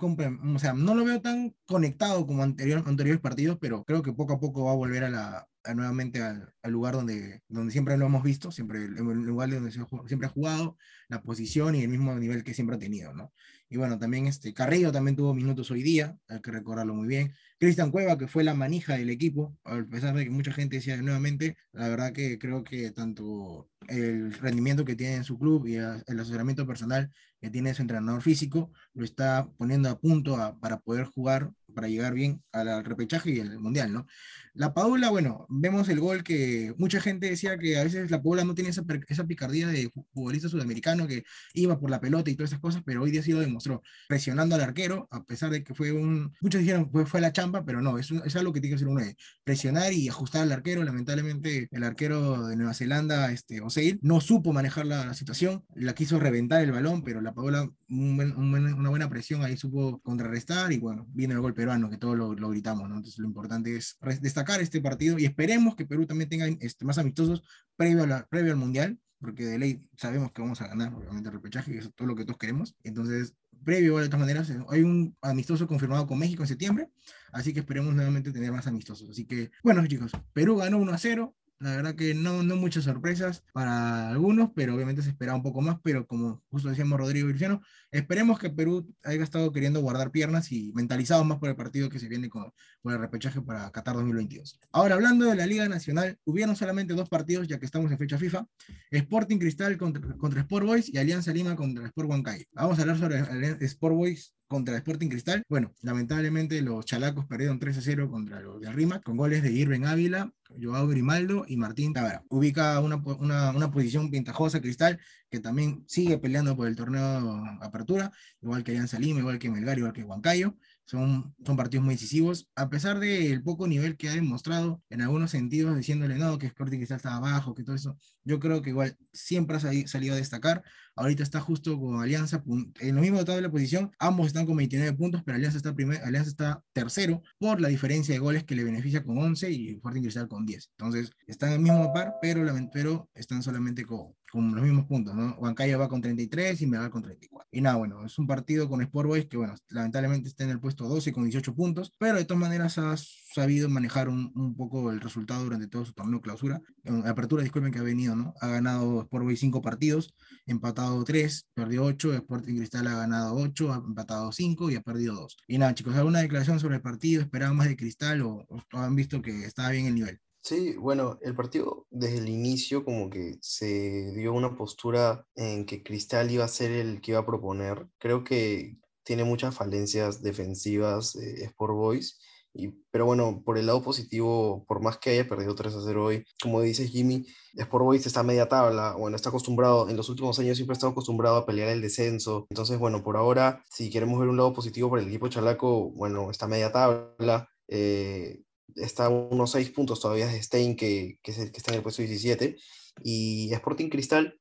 o 0.56 0.60
sea, 0.60 0.74
no 0.74 0.96
lo 0.96 1.06
veo 1.06 1.22
tan 1.22 1.56
conectado 1.66 2.26
como 2.26 2.44
anterior, 2.44 2.84
anteriores 2.86 3.22
partidos, 3.22 3.58
pero 3.60 3.84
creo 3.84 4.02
que 4.02 4.14
poco 4.14 4.34
a 4.34 4.40
poco 4.40 4.66
va 4.66 4.72
a 4.72 4.76
volver 4.76 5.04
a 5.06 5.10
la, 5.10 5.48
nuevamente 5.74 6.22
al, 6.22 6.54
al, 6.62 6.72
lugar 6.72 6.96
donde, 6.96 7.42
donde 7.48 7.72
siempre 7.72 7.98
lo 7.98 8.06
hemos 8.06 8.24
visto, 8.24 8.52
siempre 8.52 8.86
el, 8.86 8.98
el 8.98 9.04
lugar 9.04 9.50
donde 9.50 9.72
se, 9.72 9.80
siempre 10.08 10.28
ha 10.28 10.32
jugado, 10.32 10.78
la 11.08 11.22
posición 11.22 11.76
y 11.76 11.84
el 11.84 11.90
mismo 11.90 12.14
nivel 12.16 12.44
que 12.44 12.54
siempre 12.54 12.76
ha 12.76 12.80
tenido, 12.80 13.14
¿no? 13.14 13.32
Y 13.70 13.78
bueno, 13.78 13.98
también 13.98 14.28
este 14.28 14.54
Carrillo 14.54 14.92
también 14.92 15.16
tuvo 15.16 15.34
minutos 15.34 15.72
hoy 15.72 15.82
día, 15.82 16.16
hay 16.28 16.40
que 16.42 16.52
recordarlo 16.52 16.94
muy 16.94 17.08
bien. 17.08 17.34
Cristian 17.58 17.90
Cueva, 17.90 18.18
que 18.18 18.28
fue 18.28 18.44
la 18.44 18.54
manija 18.54 18.96
del 18.96 19.10
equipo, 19.10 19.58
a 19.64 19.84
pesar 19.84 20.16
de 20.16 20.26
que 20.26 20.30
mucha 20.30 20.52
gente 20.52 20.76
decía 20.76 20.98
nuevamente, 21.02 21.58
la 21.72 21.88
verdad 21.90 22.14
que 22.14 22.38
creo 22.38 22.64
que 22.64 22.92
tanto 22.92 23.70
el 23.88 24.34
rendimiento 24.34 24.86
que 24.86 24.96
tiene 24.96 25.16
en 25.16 25.24
su 25.24 25.40
club 25.40 25.68
y 25.68 25.76
el 25.76 26.20
asesoramiento 26.20 26.68
personal 26.68 27.12
que 27.42 27.50
tiene 27.50 27.74
su 27.74 27.82
entrenador 27.82 28.22
físico, 28.22 28.72
lo 28.94 29.06
está 29.06 29.50
poniendo 29.58 29.90
a 29.90 30.00
punto 30.00 30.58
para 30.60 30.80
poder 30.80 31.06
jugar, 31.06 31.52
para 31.76 31.88
llegar 31.88 32.14
bien 32.14 32.42
al 32.52 32.84
repechaje 32.84 33.32
y 33.32 33.40
al 33.40 33.60
mundial, 33.60 33.94
¿no? 33.94 34.08
La 34.56 34.74
Paula, 34.74 35.10
bueno, 35.10 35.46
vemos 35.50 35.90
el 35.90 36.00
gol 36.00 36.24
que 36.24 36.74
mucha 36.78 37.02
gente 37.02 37.30
decía 37.30 37.58
que 37.58 37.78
a 37.78 37.84
veces 37.84 38.10
la 38.10 38.24
Paula 38.24 38.46
no 38.46 38.56
tiene 38.56 38.70
esa, 38.70 38.84
esa 39.10 39.28
picardía 39.28 39.68
de 39.68 39.92
futbolista 40.14 40.48
sudamericano 40.48 41.08
que 41.08 41.26
iba 41.54 41.78
por 41.78 41.90
la 41.90 42.00
pelota 42.00 42.32
y 42.32 42.36
todas 42.36 42.52
esas 42.52 42.62
cosas, 42.62 42.82
pero 42.86 43.04
hoy 43.04 43.12
día 43.12 43.22
sí 43.22 43.34
lo 43.34 43.42
demostró, 43.42 43.84
presionando 44.08 44.56
al 44.56 44.62
arquero, 44.62 45.10
a 45.12 45.24
pesar 45.26 45.52
de 45.52 45.62
que 45.64 45.74
fue 45.74 45.92
un, 45.92 46.34
muchos 46.40 46.62
dijeron 46.62 46.90
fue, 46.90 47.06
fue 47.06 47.20
la 47.20 47.34
chamba, 47.34 47.66
pero 47.66 47.82
no, 47.82 47.98
es, 48.00 48.10
es 48.12 48.36
algo 48.38 48.54
que 48.54 48.62
tiene 48.62 48.72
que 48.72 48.76
hacer 48.76 48.88
uno 48.88 49.02
de 49.02 49.18
presionar 49.44 49.92
y 49.92 50.08
ajustar 50.08 50.44
al 50.44 50.52
arquero, 50.54 50.84
lamentablemente 50.84 51.68
el 51.72 51.84
arquero 51.84 52.48
de 52.48 52.56
Nueva 52.56 52.74
Zelanda, 52.74 53.32
este, 53.34 53.60
Oseil, 53.60 54.00
no 54.02 54.22
supo 54.22 54.54
manejar 54.54 54.86
la, 54.86 55.14
situación, 55.14 55.66
la 55.76 55.94
quiso 55.94 56.18
reventar 56.18 56.62
el 56.62 56.72
balón, 56.72 57.04
pero 57.04 57.20
la 57.20 57.34
Paula 57.34 57.70
un 57.90 58.20
un 58.38 58.56
una 58.56 58.90
buena 58.90 59.10
presión 59.10 59.44
ahí 59.44 59.58
supo 59.58 60.00
contrarrestar 60.02 60.72
y 60.72 60.78
bueno, 60.78 61.06
viene 61.10 61.34
el 61.34 61.42
gol 61.42 61.54
peruano, 61.66 61.90
que 61.90 61.98
todos 61.98 62.16
lo, 62.16 62.36
lo 62.36 62.50
gritamos, 62.50 62.88
¿no? 62.88 62.98
Entonces 62.98 63.18
lo 63.20 63.28
importante 63.28 63.76
es 63.76 63.98
destacar 64.22 64.62
este 64.62 64.82
partido 64.82 65.18
y 65.18 65.26
esperemos 65.26 65.76
que 65.76 65.86
Perú 65.86 66.06
también 66.06 66.30
tenga 66.30 66.46
este, 66.60 66.86
más 66.86 67.00
amistosos 67.00 67.42
previo, 67.76 68.04
a 68.04 68.08
la, 68.08 68.26
previo 68.28 68.52
al 68.52 68.58
Mundial, 68.60 69.00
porque 69.20 69.46
de 69.46 69.58
ley 69.58 69.90
sabemos 69.98 70.32
que 70.32 70.44
vamos 70.44 70.62
a 70.62 70.68
ganar, 70.68 70.94
obviamente, 70.94 71.30
el 71.30 71.34
repechaje, 71.34 71.76
eso 71.76 71.90
es 71.90 71.96
todo 71.96 72.08
lo 72.08 72.16
que 72.16 72.24
todos 72.24 72.38
queremos. 72.38 72.76
Entonces, 72.84 73.34
previo, 73.64 73.98
de 73.98 74.06
todas 74.06 74.20
maneras, 74.20 74.52
hay 74.70 74.84
un 74.84 75.18
amistoso 75.22 75.68
confirmado 75.68 76.06
con 76.06 76.20
México 76.20 76.44
en 76.44 76.48
septiembre, 76.48 76.90
así 77.32 77.52
que 77.52 77.62
esperemos 77.62 77.96
nuevamente 77.96 78.32
tener 78.32 78.52
más 78.52 78.68
amistosos. 78.68 79.10
Así 79.10 79.26
que, 79.26 79.50
bueno, 79.64 79.86
chicos, 79.88 80.12
Perú 80.34 80.58
ganó 80.58 80.78
1 80.78 80.92
a 80.92 80.98
0, 81.00 81.36
la 81.60 81.76
verdad 81.78 81.96
que 81.96 82.14
no, 82.14 82.44
no 82.44 82.56
muchas 82.58 82.84
sorpresas 82.84 83.44
para 83.54 84.10
algunos, 84.10 84.52
pero 84.54 84.76
obviamente 84.76 85.02
se 85.02 85.10
esperaba 85.10 85.38
un 85.38 85.44
poco 85.44 85.62
más, 85.62 85.78
pero 85.82 86.06
como 86.06 86.44
justo 86.50 86.70
decíamos 86.70 87.00
Rodrigo 87.00 87.30
y 87.30 87.34
Luciano, 87.34 87.62
esperemos 87.92 88.40
que 88.40 88.50
Perú 88.50 88.94
haya 89.04 89.24
estado 89.24 89.52
queriendo 89.52 89.82
guardar 89.82 90.12
piernas 90.12 90.52
y 90.52 90.74
mentalizado 90.74 91.24
más 91.24 91.40
por 91.40 91.50
el 91.50 91.56
partido 91.56 91.90
que 91.90 92.00
se 92.00 92.10
viene 92.10 92.30
con, 92.30 92.52
con 92.82 92.94
el 92.94 93.00
repechaje 93.00 93.42
para 93.42 93.72
Qatar 93.72 93.96
2022. 93.96 94.60
Ahora, 94.72 94.96
hablando 94.96 95.26
de 95.26 95.36
la 95.36 95.46
Liga 95.46 95.68
Nacional, 95.70 96.18
hubieron 96.26 96.56
solamente 96.56 96.94
dos 96.94 97.10
partidos, 97.10 97.48
ya 97.48 97.58
que 97.58 97.66
estamos 97.66 97.92
en 97.92 97.98
fecha 97.98 98.18
FIFA, 98.18 98.46
Sporting 98.92 99.38
Cristal 99.38 99.78
contra, 99.78 100.16
contra 100.18 100.42
Sport 100.42 100.66
Boys 100.66 100.94
y 100.94 100.98
Alianza 100.98 101.32
Lima 101.32 101.56
contra 101.56 101.86
Sport 101.88 102.10
Huancayo. 102.10 102.46
Vamos 102.52 102.78
a 102.78 102.82
hablar 102.82 102.98
sobre 102.98 103.20
Sport 103.66 103.96
Boys 103.96 104.36
contra 104.48 104.78
Sporting 104.78 105.10
Cristal. 105.10 105.44
Bueno, 105.50 105.74
lamentablemente 105.82 106.62
los 106.62 106.86
chalacos 106.86 107.26
perdieron 107.26 107.60
3 107.60 107.78
a 107.78 107.82
0 107.82 108.10
contra 108.10 108.42
los 108.42 108.62
de 108.62 108.72
Rima, 108.72 109.02
con 109.02 109.18
goles 109.18 109.44
de 109.44 109.52
Irving 109.52 109.86
Ávila, 109.86 110.32
Joao 110.62 110.88
Grimaldo 110.88 111.46
y 111.48 111.58
Martín 111.58 111.94
Tavara. 111.94 112.24
Ubica 112.30 112.80
una, 112.80 112.98
una, 112.98 113.52
una, 113.52 113.72
posición 113.72 114.10
ventajosa 114.12 114.62
Cristal, 114.62 115.00
que 115.30 115.40
también 115.40 115.84
sigue 115.88 116.18
peleando 116.18 116.56
por 116.56 116.68
el 116.68 116.76
torneo 116.76 117.44
Apertura, 117.62 118.12
igual 118.42 118.64
que 118.64 118.72
Alianza 118.72 119.00
Lima, 119.00 119.20
igual 119.20 119.40
que 119.40 119.50
Melgar, 119.50 119.78
igual 119.78 119.94
que 119.94 120.04
Huancayo. 120.04 120.56
Son, 120.86 121.36
son 121.44 121.58
partidos 121.58 121.84
muy 121.84 121.96
decisivos, 121.96 122.48
a 122.56 122.70
pesar 122.70 123.00
del 123.00 123.42
poco 123.42 123.68
nivel 123.68 123.98
que 123.98 124.08
ha 124.08 124.14
demostrado 124.14 124.84
en 124.90 125.02
algunos 125.02 125.32
sentidos, 125.32 125.76
diciéndole 125.76 126.16
no, 126.18 126.38
que 126.38 126.46
Sporting 126.46 126.78
Cristal 126.78 126.98
está 126.98 127.16
abajo, 127.16 127.56
que 127.56 127.64
todo 127.64 127.76
eso. 127.76 127.98
Yo 128.24 128.40
creo 128.40 128.62
que 128.62 128.70
igual 128.70 128.96
siempre 129.12 129.58
ha 129.58 129.60
salido 129.60 130.14
a 130.14 130.18
destacar. 130.18 130.64
Ahorita 130.96 131.24
está 131.24 131.42
justo 131.42 131.80
con 131.80 132.02
Alianza 132.02 132.44
en 132.80 132.96
lo 132.96 133.02
mismo 133.02 133.24
de 133.24 133.42
la 133.42 133.52
posición. 133.52 133.92
Ambos 134.00 134.28
están 134.28 134.46
con 134.46 134.58
29 134.58 134.94
puntos, 134.94 135.24
pero 135.26 135.36
Alianza 135.36 135.58
está, 135.58 135.74
primer, 135.74 136.02
Alianza 136.04 136.30
está 136.30 136.64
tercero 136.72 137.22
por 137.40 137.60
la 137.60 137.68
diferencia 137.68 138.14
de 138.14 138.20
goles 138.20 138.44
que 138.44 138.56
le 138.56 138.64
beneficia 138.64 139.04
con 139.04 139.18
11 139.18 139.52
y 139.52 139.70
Sporting 139.72 140.02
Cristal 140.02 140.28
con 140.28 140.46
10. 140.46 140.70
Entonces 140.78 141.12
están 141.28 141.50
en 141.50 141.56
el 141.56 141.62
mismo 141.62 141.92
par, 141.94 142.16
pero, 142.22 142.46
pero 142.72 143.10
están 143.14 143.44
solamente 143.44 143.86
con, 143.86 144.14
con 144.36 144.54
los 144.54 144.64
mismos 144.66 144.86
puntos, 144.86 145.16
¿no? 145.16 145.34
Huancayo 145.40 145.80
va 145.80 145.88
con 145.88 146.02
33 146.02 146.62
y 146.62 146.68
Melgar 146.68 146.90
con 146.90 147.02
34. 147.02 147.48
Y 147.54 147.62
nada, 147.62 147.78
bueno, 147.78 148.06
es 148.06 148.20
un 148.20 148.28
partido 148.28 148.68
con 148.68 148.82
Sport 148.82 149.08
Boys 149.08 149.26
que, 149.28 149.38
bueno, 149.38 149.56
lamentablemente 149.70 150.28
está 150.28 150.44
en 150.44 150.50
el 150.50 150.60
puesto 150.60 150.90
12 150.90 151.14
con 151.14 151.24
18 151.24 151.56
puntos, 151.56 151.94
pero 151.98 152.18
de 152.18 152.26
todas 152.26 152.42
maneras 152.42 152.78
ha 152.78 152.98
sabido 152.98 153.70
manejar 153.70 154.10
un, 154.10 154.34
un 154.36 154.54
poco 154.58 154.92
el 154.92 155.00
resultado 155.00 155.46
durante 155.46 155.70
todo 155.70 155.86
su 155.86 155.94
torneo 155.94 156.20
clausura. 156.20 156.62
En 156.84 157.08
apertura, 157.08 157.44
disculpen 157.44 157.72
que 157.72 157.80
ha 157.80 157.84
venido, 157.84 158.14
¿no? 158.14 158.34
Ha 158.42 158.48
ganado 158.48 159.04
Sport 159.04 159.24
Boys 159.24 159.40
5 159.40 159.62
partidos, 159.62 160.14
empatado 160.46 161.02
3, 161.06 161.48
perdió 161.54 161.86
8, 161.86 162.14
Sporting 162.16 162.58
Cristal 162.58 162.88
ha 162.88 162.98
ganado 162.98 163.36
8, 163.36 163.74
ha 163.74 163.78
empatado 163.78 164.34
5 164.34 164.70
y 164.70 164.76
ha 164.76 164.82
perdido 164.82 165.16
2. 165.16 165.38
Y 165.48 165.58
nada, 165.60 165.74
chicos, 165.74 165.96
¿alguna 165.96 166.20
declaración 166.20 166.60
sobre 166.60 166.76
el 166.76 166.82
partido? 166.82 167.22
¿Esperaban 167.22 167.56
más 167.56 167.70
de 167.70 167.78
Cristal 167.78 168.22
o, 168.22 168.46
o 168.50 168.78
han 168.78 168.96
visto 168.98 169.22
que 169.22 169.46
estaba 169.46 169.70
bien 169.70 169.86
el 169.86 169.96
nivel? 169.96 170.20
Sí, 170.46 170.76
bueno, 170.78 171.18
el 171.24 171.34
partido 171.36 171.88
desde 171.90 172.20
el 172.20 172.30
inicio 172.30 172.86
como 172.86 173.10
que 173.10 173.36
se 173.42 174.12
dio 174.14 174.32
una 174.32 174.56
postura 174.56 175.26
en 175.36 175.66
que 175.66 175.82
Cristal 175.82 176.30
iba 176.30 176.46
a 176.46 176.48
ser 176.48 176.70
el 176.70 177.02
que 177.02 177.14
iba 177.14 177.22
a 177.22 177.26
proponer. 177.26 177.88
Creo 177.98 178.24
que 178.24 178.78
tiene 179.04 179.24
muchas 179.24 179.56
falencias 179.56 180.22
defensivas 180.22 181.16
eh, 181.16 181.46
Sport 181.46 181.74
Boys, 181.74 182.20
y, 182.54 182.68
pero 182.92 183.08
bueno, 183.08 183.42
por 183.44 183.58
el 183.58 183.66
lado 183.66 183.82
positivo, 183.82 184.64
por 184.68 184.84
más 184.84 185.00
que 185.00 185.10
haya 185.10 185.28
perdido 185.28 185.56
3 185.56 185.74
a 185.74 185.82
0 185.84 186.06
hoy, 186.06 186.24
como 186.40 186.62
dice 186.62 186.88
Jimmy, 186.88 187.26
Sport 187.56 187.84
Boys 187.84 188.06
está 188.06 188.20
a 188.20 188.24
media 188.24 188.48
tabla, 188.48 188.94
bueno, 188.96 189.16
está 189.16 189.30
acostumbrado, 189.30 189.90
en 189.90 189.98
los 189.98 190.10
últimos 190.10 190.38
años 190.38 190.58
siempre 190.58 190.74
ha 190.74 190.78
estado 190.78 190.92
acostumbrado 190.92 191.38
a 191.38 191.46
pelear 191.48 191.70
el 191.70 191.82
descenso. 191.82 192.46
Entonces, 192.52 192.78
bueno, 192.78 193.04
por 193.04 193.18
ahora, 193.18 193.64
si 193.72 193.90
queremos 193.90 194.20
ver 194.20 194.30
un 194.30 194.38
lado 194.38 194.54
positivo 194.54 194.92
para 194.92 195.02
el 195.02 195.08
equipo 195.08 195.28
chalaco, 195.28 195.90
bueno, 195.90 196.30
está 196.30 196.46
a 196.46 196.50
media 196.50 196.72
tabla. 196.72 197.50
Eh, 197.68 198.45
está 198.76 199.06
a 199.06 199.10
unos 199.10 199.52
6 199.52 199.72
puntos 199.72 200.00
todavía 200.00 200.28
de 200.28 200.42
Stein, 200.42 200.76
que, 200.76 201.20
que, 201.22 201.32
es 201.32 201.40
el 201.40 201.52
que 201.52 201.58
está 201.58 201.72
en 201.72 201.78
el 201.78 201.84
puesto 201.84 202.02
17. 202.02 202.58
Y 203.04 203.54
Sporting 203.54 203.90
Cristal, 203.90 204.40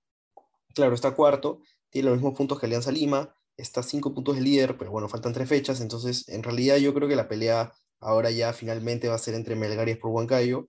claro, 0.75 0.95
está 0.95 1.15
cuarto, 1.15 1.61
tiene 1.91 2.09
los 2.09 2.19
mismos 2.19 2.37
puntos 2.37 2.59
que 2.59 2.67
Alianza 2.67 2.91
Lima, 2.91 3.35
está 3.57 3.81
a 3.81 3.85
5 3.85 4.15
puntos 4.15 4.37
de 4.37 4.43
líder, 4.43 4.77
pero 4.79 4.91
bueno, 4.91 5.09
faltan 5.09 5.33
3 5.33 5.49
fechas. 5.49 5.81
Entonces, 5.81 6.29
en 6.29 6.43
realidad, 6.43 6.77
yo 6.77 6.95
creo 6.95 7.09
que 7.09 7.17
la 7.17 7.29
pelea 7.29 7.73
ahora 8.01 8.31
ya 8.31 8.53
finalmente 8.53 9.09
va 9.09 9.15
a 9.15 9.19
ser 9.19 9.35
entre 9.35 9.57
Melgar 9.57 9.89
y 9.89 9.93
Sport 9.93 10.15
Huancayo. 10.15 10.69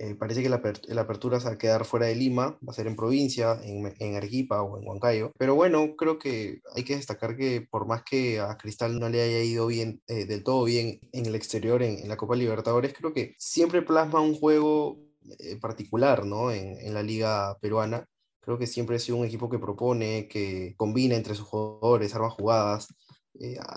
Eh, 0.00 0.14
parece 0.14 0.42
que 0.42 0.48
la, 0.48 0.62
apertura 1.02 1.40
se 1.40 1.48
va 1.48 1.52
a 1.52 1.58
quedar 1.58 1.84
fuera 1.84 2.06
de 2.06 2.14
Lima, 2.14 2.58
va 2.66 2.70
a 2.70 2.72
ser 2.72 2.86
en 2.86 2.96
provincia, 2.96 3.60
en, 3.62 3.94
en, 3.98 4.16
Arequipa 4.16 4.62
o 4.62 4.78
en 4.78 4.88
Huancayo. 4.88 5.30
Pero 5.36 5.54
bueno, 5.54 5.94
creo 5.94 6.18
que 6.18 6.62
hay 6.74 6.84
que 6.84 6.96
destacar 6.96 7.36
que 7.36 7.68
por 7.70 7.86
más 7.86 8.02
que 8.02 8.40
a 8.40 8.56
Cristal 8.56 8.98
no 8.98 9.10
le 9.10 9.20
haya 9.20 9.42
ido 9.42 9.66
bien, 9.66 10.00
eh, 10.06 10.24
del 10.24 10.42
todo 10.42 10.64
bien 10.64 11.00
en 11.12 11.26
el 11.26 11.34
exterior, 11.34 11.82
en, 11.82 12.08
la 12.08 12.16
Copa 12.16 12.34
Libertadores, 12.34 12.94
creo 12.94 13.12
que 13.12 13.34
siempre 13.38 13.82
plasma 13.82 14.20
un 14.22 14.34
juego 14.34 14.98
eh, 15.38 15.56
particular, 15.60 16.24
¿no? 16.24 16.50
En, 16.50 16.78
en 16.78 16.94
la 16.94 17.02
liga 17.02 17.58
peruana. 17.60 18.06
Creo 18.40 18.56
que 18.56 18.66
siempre 18.66 18.96
ha 18.96 18.98
sido 18.98 19.18
un 19.18 19.26
equipo 19.26 19.50
que 19.50 19.58
propone, 19.58 20.28
que 20.28 20.72
combina 20.78 21.14
entre 21.14 21.34
sus 21.34 21.46
jugadores, 21.46 22.14
arma 22.14 22.30
jugadas, 22.30 22.88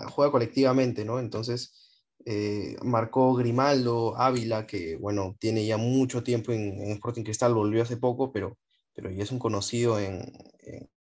juega 0.10 0.32
colectivamente, 0.32 1.04
¿no? 1.04 1.20
Entonces, 1.20 1.83
eh, 2.26 2.78
marcó 2.84 3.34
Grimaldo, 3.36 4.18
Ávila, 4.18 4.66
que 4.66 4.96
bueno, 4.98 5.36
tiene 5.40 5.66
ya 5.66 5.78
mucho 5.78 6.24
tiempo 6.24 6.52
en, 6.52 6.92
Sporting 6.92 7.24
Cristal, 7.24 7.54
volvió 7.54 7.84
hace 7.84 7.98
poco, 7.98 8.32
pero, 8.32 8.58
pero 8.94 9.10
ya 9.12 9.24
es 9.24 9.32
un 9.32 9.40
conocido 9.40 10.00
en, 10.00 10.32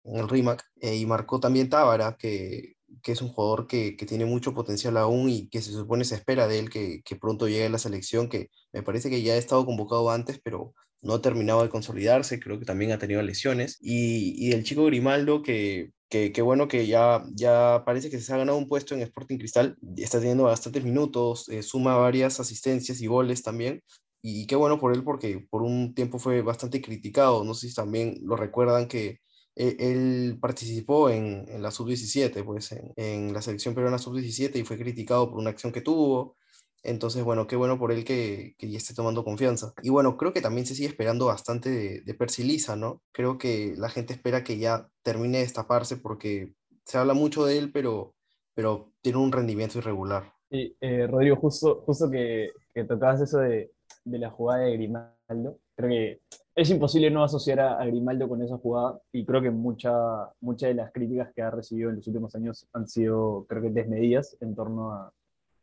el 0.03 0.29
RIMAC, 0.29 0.63
eh, 0.81 0.95
y 0.95 1.05
marcó 1.05 1.39
también 1.39 1.69
Tábara, 1.69 2.15
que, 2.17 2.75
que 3.03 3.11
es 3.11 3.21
un 3.21 3.29
jugador 3.29 3.67
que, 3.67 3.95
que, 3.95 4.05
tiene 4.05 4.25
mucho 4.25 4.53
potencial 4.53 4.97
aún 4.97 5.29
y 5.29 5.47
que 5.49 5.61
se 5.61 5.71
supone 5.71 6.05
se 6.05 6.15
espera 6.15 6.47
de 6.47 6.59
él 6.59 6.69
que, 6.69 7.01
que, 7.03 7.15
pronto 7.15 7.47
llegue 7.47 7.65
a 7.67 7.69
la 7.69 7.77
selección, 7.77 8.29
que 8.29 8.49
me 8.73 8.83
parece 8.83 9.09
que 9.09 9.21
ya 9.21 9.33
ha 9.33 9.37
estado 9.37 9.65
convocado 9.65 10.09
antes, 10.09 10.39
pero 10.43 10.73
no 11.01 11.13
ha 11.15 11.21
terminado 11.21 11.63
de 11.63 11.69
consolidarse, 11.69 12.39
creo 12.39 12.59
que 12.59 12.65
también 12.65 12.91
ha 12.91 12.99
tenido 12.99 13.21
lesiones, 13.21 13.77
y, 13.81 14.35
y 14.37 14.53
el 14.53 14.63
chico 14.63 14.85
Grimaldo 14.85 15.41
que 15.41 15.91
que, 16.11 16.41
bueno 16.41 16.67
que 16.67 16.87
ya, 16.87 17.23
ya 17.33 17.83
parece 17.85 18.09
que 18.09 18.19
se 18.19 18.33
ha 18.33 18.37
ganado 18.37 18.57
un 18.57 18.67
puesto 18.67 18.93
en 18.93 19.01
Sporting 19.01 19.37
Cristal, 19.37 19.77
está 19.95 20.19
teniendo 20.19 20.43
bastantes 20.43 20.83
minutos, 20.83 21.47
eh, 21.49 21.63
suma 21.63 21.95
varias 21.95 22.39
asistencias 22.41 23.01
y 23.01 23.07
goles 23.07 23.43
también, 23.43 23.81
y 24.21 24.45
qué 24.45 24.57
bueno 24.57 24.77
por 24.77 24.93
él 24.93 25.03
porque 25.03 25.47
por 25.49 25.61
un 25.61 25.93
tiempo 25.95 26.19
fue 26.19 26.41
bastante 26.41 26.81
criticado, 26.81 27.45
no 27.45 27.53
sé 27.53 27.69
si 27.69 27.75
también 27.75 28.17
lo 28.23 28.35
recuerdan 28.35 28.87
que 28.89 29.19
e, 29.55 29.77
él, 29.79 30.37
participó 30.41 31.09
en, 31.09 31.45
en 31.47 31.61
la 31.61 31.71
sub-17, 31.71 32.43
pues 32.43 32.73
en, 32.73 32.91
en, 32.97 33.33
la 33.33 33.41
selección 33.41 33.73
peruana 33.73 33.97
sub-17 33.97 34.57
y 34.57 34.63
fue 34.65 34.77
criticado 34.77 35.29
por 35.29 35.39
una 35.39 35.51
acción 35.51 35.71
que 35.71 35.81
tuvo, 35.81 36.35
entonces, 36.83 37.23
bueno, 37.23 37.47
qué 37.47 37.55
bueno 37.55 37.77
por 37.77 37.91
él 37.91 38.03
que, 38.03 38.55
que, 38.57 38.69
ya 38.69 38.77
esté 38.77 38.93
tomando 38.93 39.23
confianza. 39.23 39.73
Y 39.83 39.89
bueno, 39.89 40.17
creo 40.17 40.33
que 40.33 40.41
también 40.41 40.65
se 40.65 40.75
sigue 40.75 40.87
esperando 40.87 41.27
bastante 41.27 41.69
de, 41.69 42.01
de 42.01 42.13
Persilisa, 42.13 42.75
¿no? 42.75 43.01
Creo 43.11 43.37
que 43.37 43.75
la 43.77 43.89
gente 43.89 44.13
espera 44.13 44.43
que 44.43 44.57
ya 44.57 44.89
termine 45.03 45.37
de 45.37 45.43
destaparse 45.43 45.97
porque 45.97 46.53
se 46.85 46.97
habla 46.97 47.13
mucho 47.13 47.45
de 47.45 47.57
él, 47.57 47.71
pero, 47.71 48.15
pero 48.53 48.91
tiene 49.01 49.19
un 49.19 49.31
rendimiento 49.31 49.77
irregular. 49.77 50.33
Sí, 50.49 50.75
eh, 50.81 51.07
Rodrigo, 51.07 51.37
justo, 51.37 51.81
justo 51.85 52.09
que, 52.09 52.49
que 52.73 52.83
tocabas 52.83 53.21
eso 53.21 53.39
de, 53.39 53.71
de, 54.03 54.19
la 54.19 54.29
jugada 54.29 54.63
de 54.63 54.73
Grimaldo, 54.73 55.59
creo 55.75 55.89
que 55.89 56.19
es 56.55 56.69
imposible 56.69 57.09
no 57.09 57.23
asociar 57.23 57.59
a, 57.61 57.85
Grimaldo 57.85 58.27
con 58.27 58.41
esa 58.41 58.57
jugada 58.57 58.99
y 59.13 59.25
creo 59.25 59.41
que 59.41 59.51
muchas 59.51 59.95
mucha 60.41 60.67
de 60.67 60.73
las 60.73 60.91
críticas 60.91 61.31
que 61.33 61.41
ha 61.41 61.51
recibido 61.51 61.89
en 61.89 61.97
los 61.97 62.07
últimos 62.07 62.35
años 62.35 62.67
han 62.73 62.87
sido, 62.87 63.45
creo 63.47 63.61
que, 63.61 63.69
desmedidas 63.69 64.35
en 64.41 64.53
torno 64.55 64.91
a, 64.91 65.13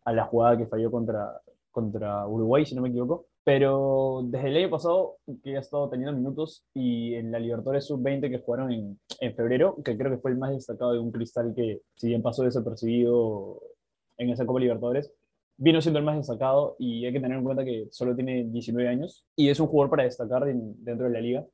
a 0.09 0.13
la 0.13 0.25
jugada 0.25 0.57
que 0.57 0.67
falló 0.67 0.91
contra, 0.91 1.41
contra 1.71 2.27
Uruguay, 2.27 2.65
si 2.65 2.75
no 2.75 2.83
me 2.83 2.89
equivoco. 2.89 3.27
Pero 3.45 4.23
desde 4.25 4.49
el 4.49 4.57
año 4.57 4.71
pasado, 4.71 5.17
que 5.43 5.57
ha 5.57 5.61
estado 5.61 5.89
teniendo 5.89 6.17
minutos, 6.17 6.65
y 6.75 7.15
en 7.15 7.31
la 7.31 7.39
Libertadores 7.39 7.87
Sub-20 7.87 8.31
que 8.31 8.41
jugaron 8.41 8.73
en, 8.73 8.99
en, 9.21 9.35
febrero, 9.35 9.77
que 9.85 9.97
creo 9.97 10.11
que 10.11 10.19
fue 10.19 10.31
el 10.31 10.39
más 10.39 10.53
destacado 10.53 10.93
de 10.93 10.99
un 10.99 11.13
cristal 11.13 11.53
que, 11.55 11.83
si 11.95 12.09
bien 12.09 12.23
pasó 12.23 12.43
desapercibido 12.43 13.61
en 14.17 14.31
esa 14.31 14.47
Copa 14.47 14.61
Libertadores, 14.61 15.13
vino 15.59 15.81
siendo 15.81 15.99
el 15.99 16.05
más 16.05 16.17
destacado 16.17 16.77
y 16.79 17.05
hay 17.05 17.13
que 17.13 17.21
tener 17.21 17.37
en 17.37 17.45
cuenta 17.45 17.65
que 17.65 17.89
solo 17.91 18.15
tiene 18.15 18.45
19 18.45 18.89
años 18.89 19.27
y 19.37 19.49
es 19.51 19.61
un 19.61 19.67
jugador 19.67 19.91
para 19.91 20.05
destacar 20.05 20.45
dentro 20.47 21.07
de 21.07 21.13
la 21.13 21.21
liga. 21.21 21.47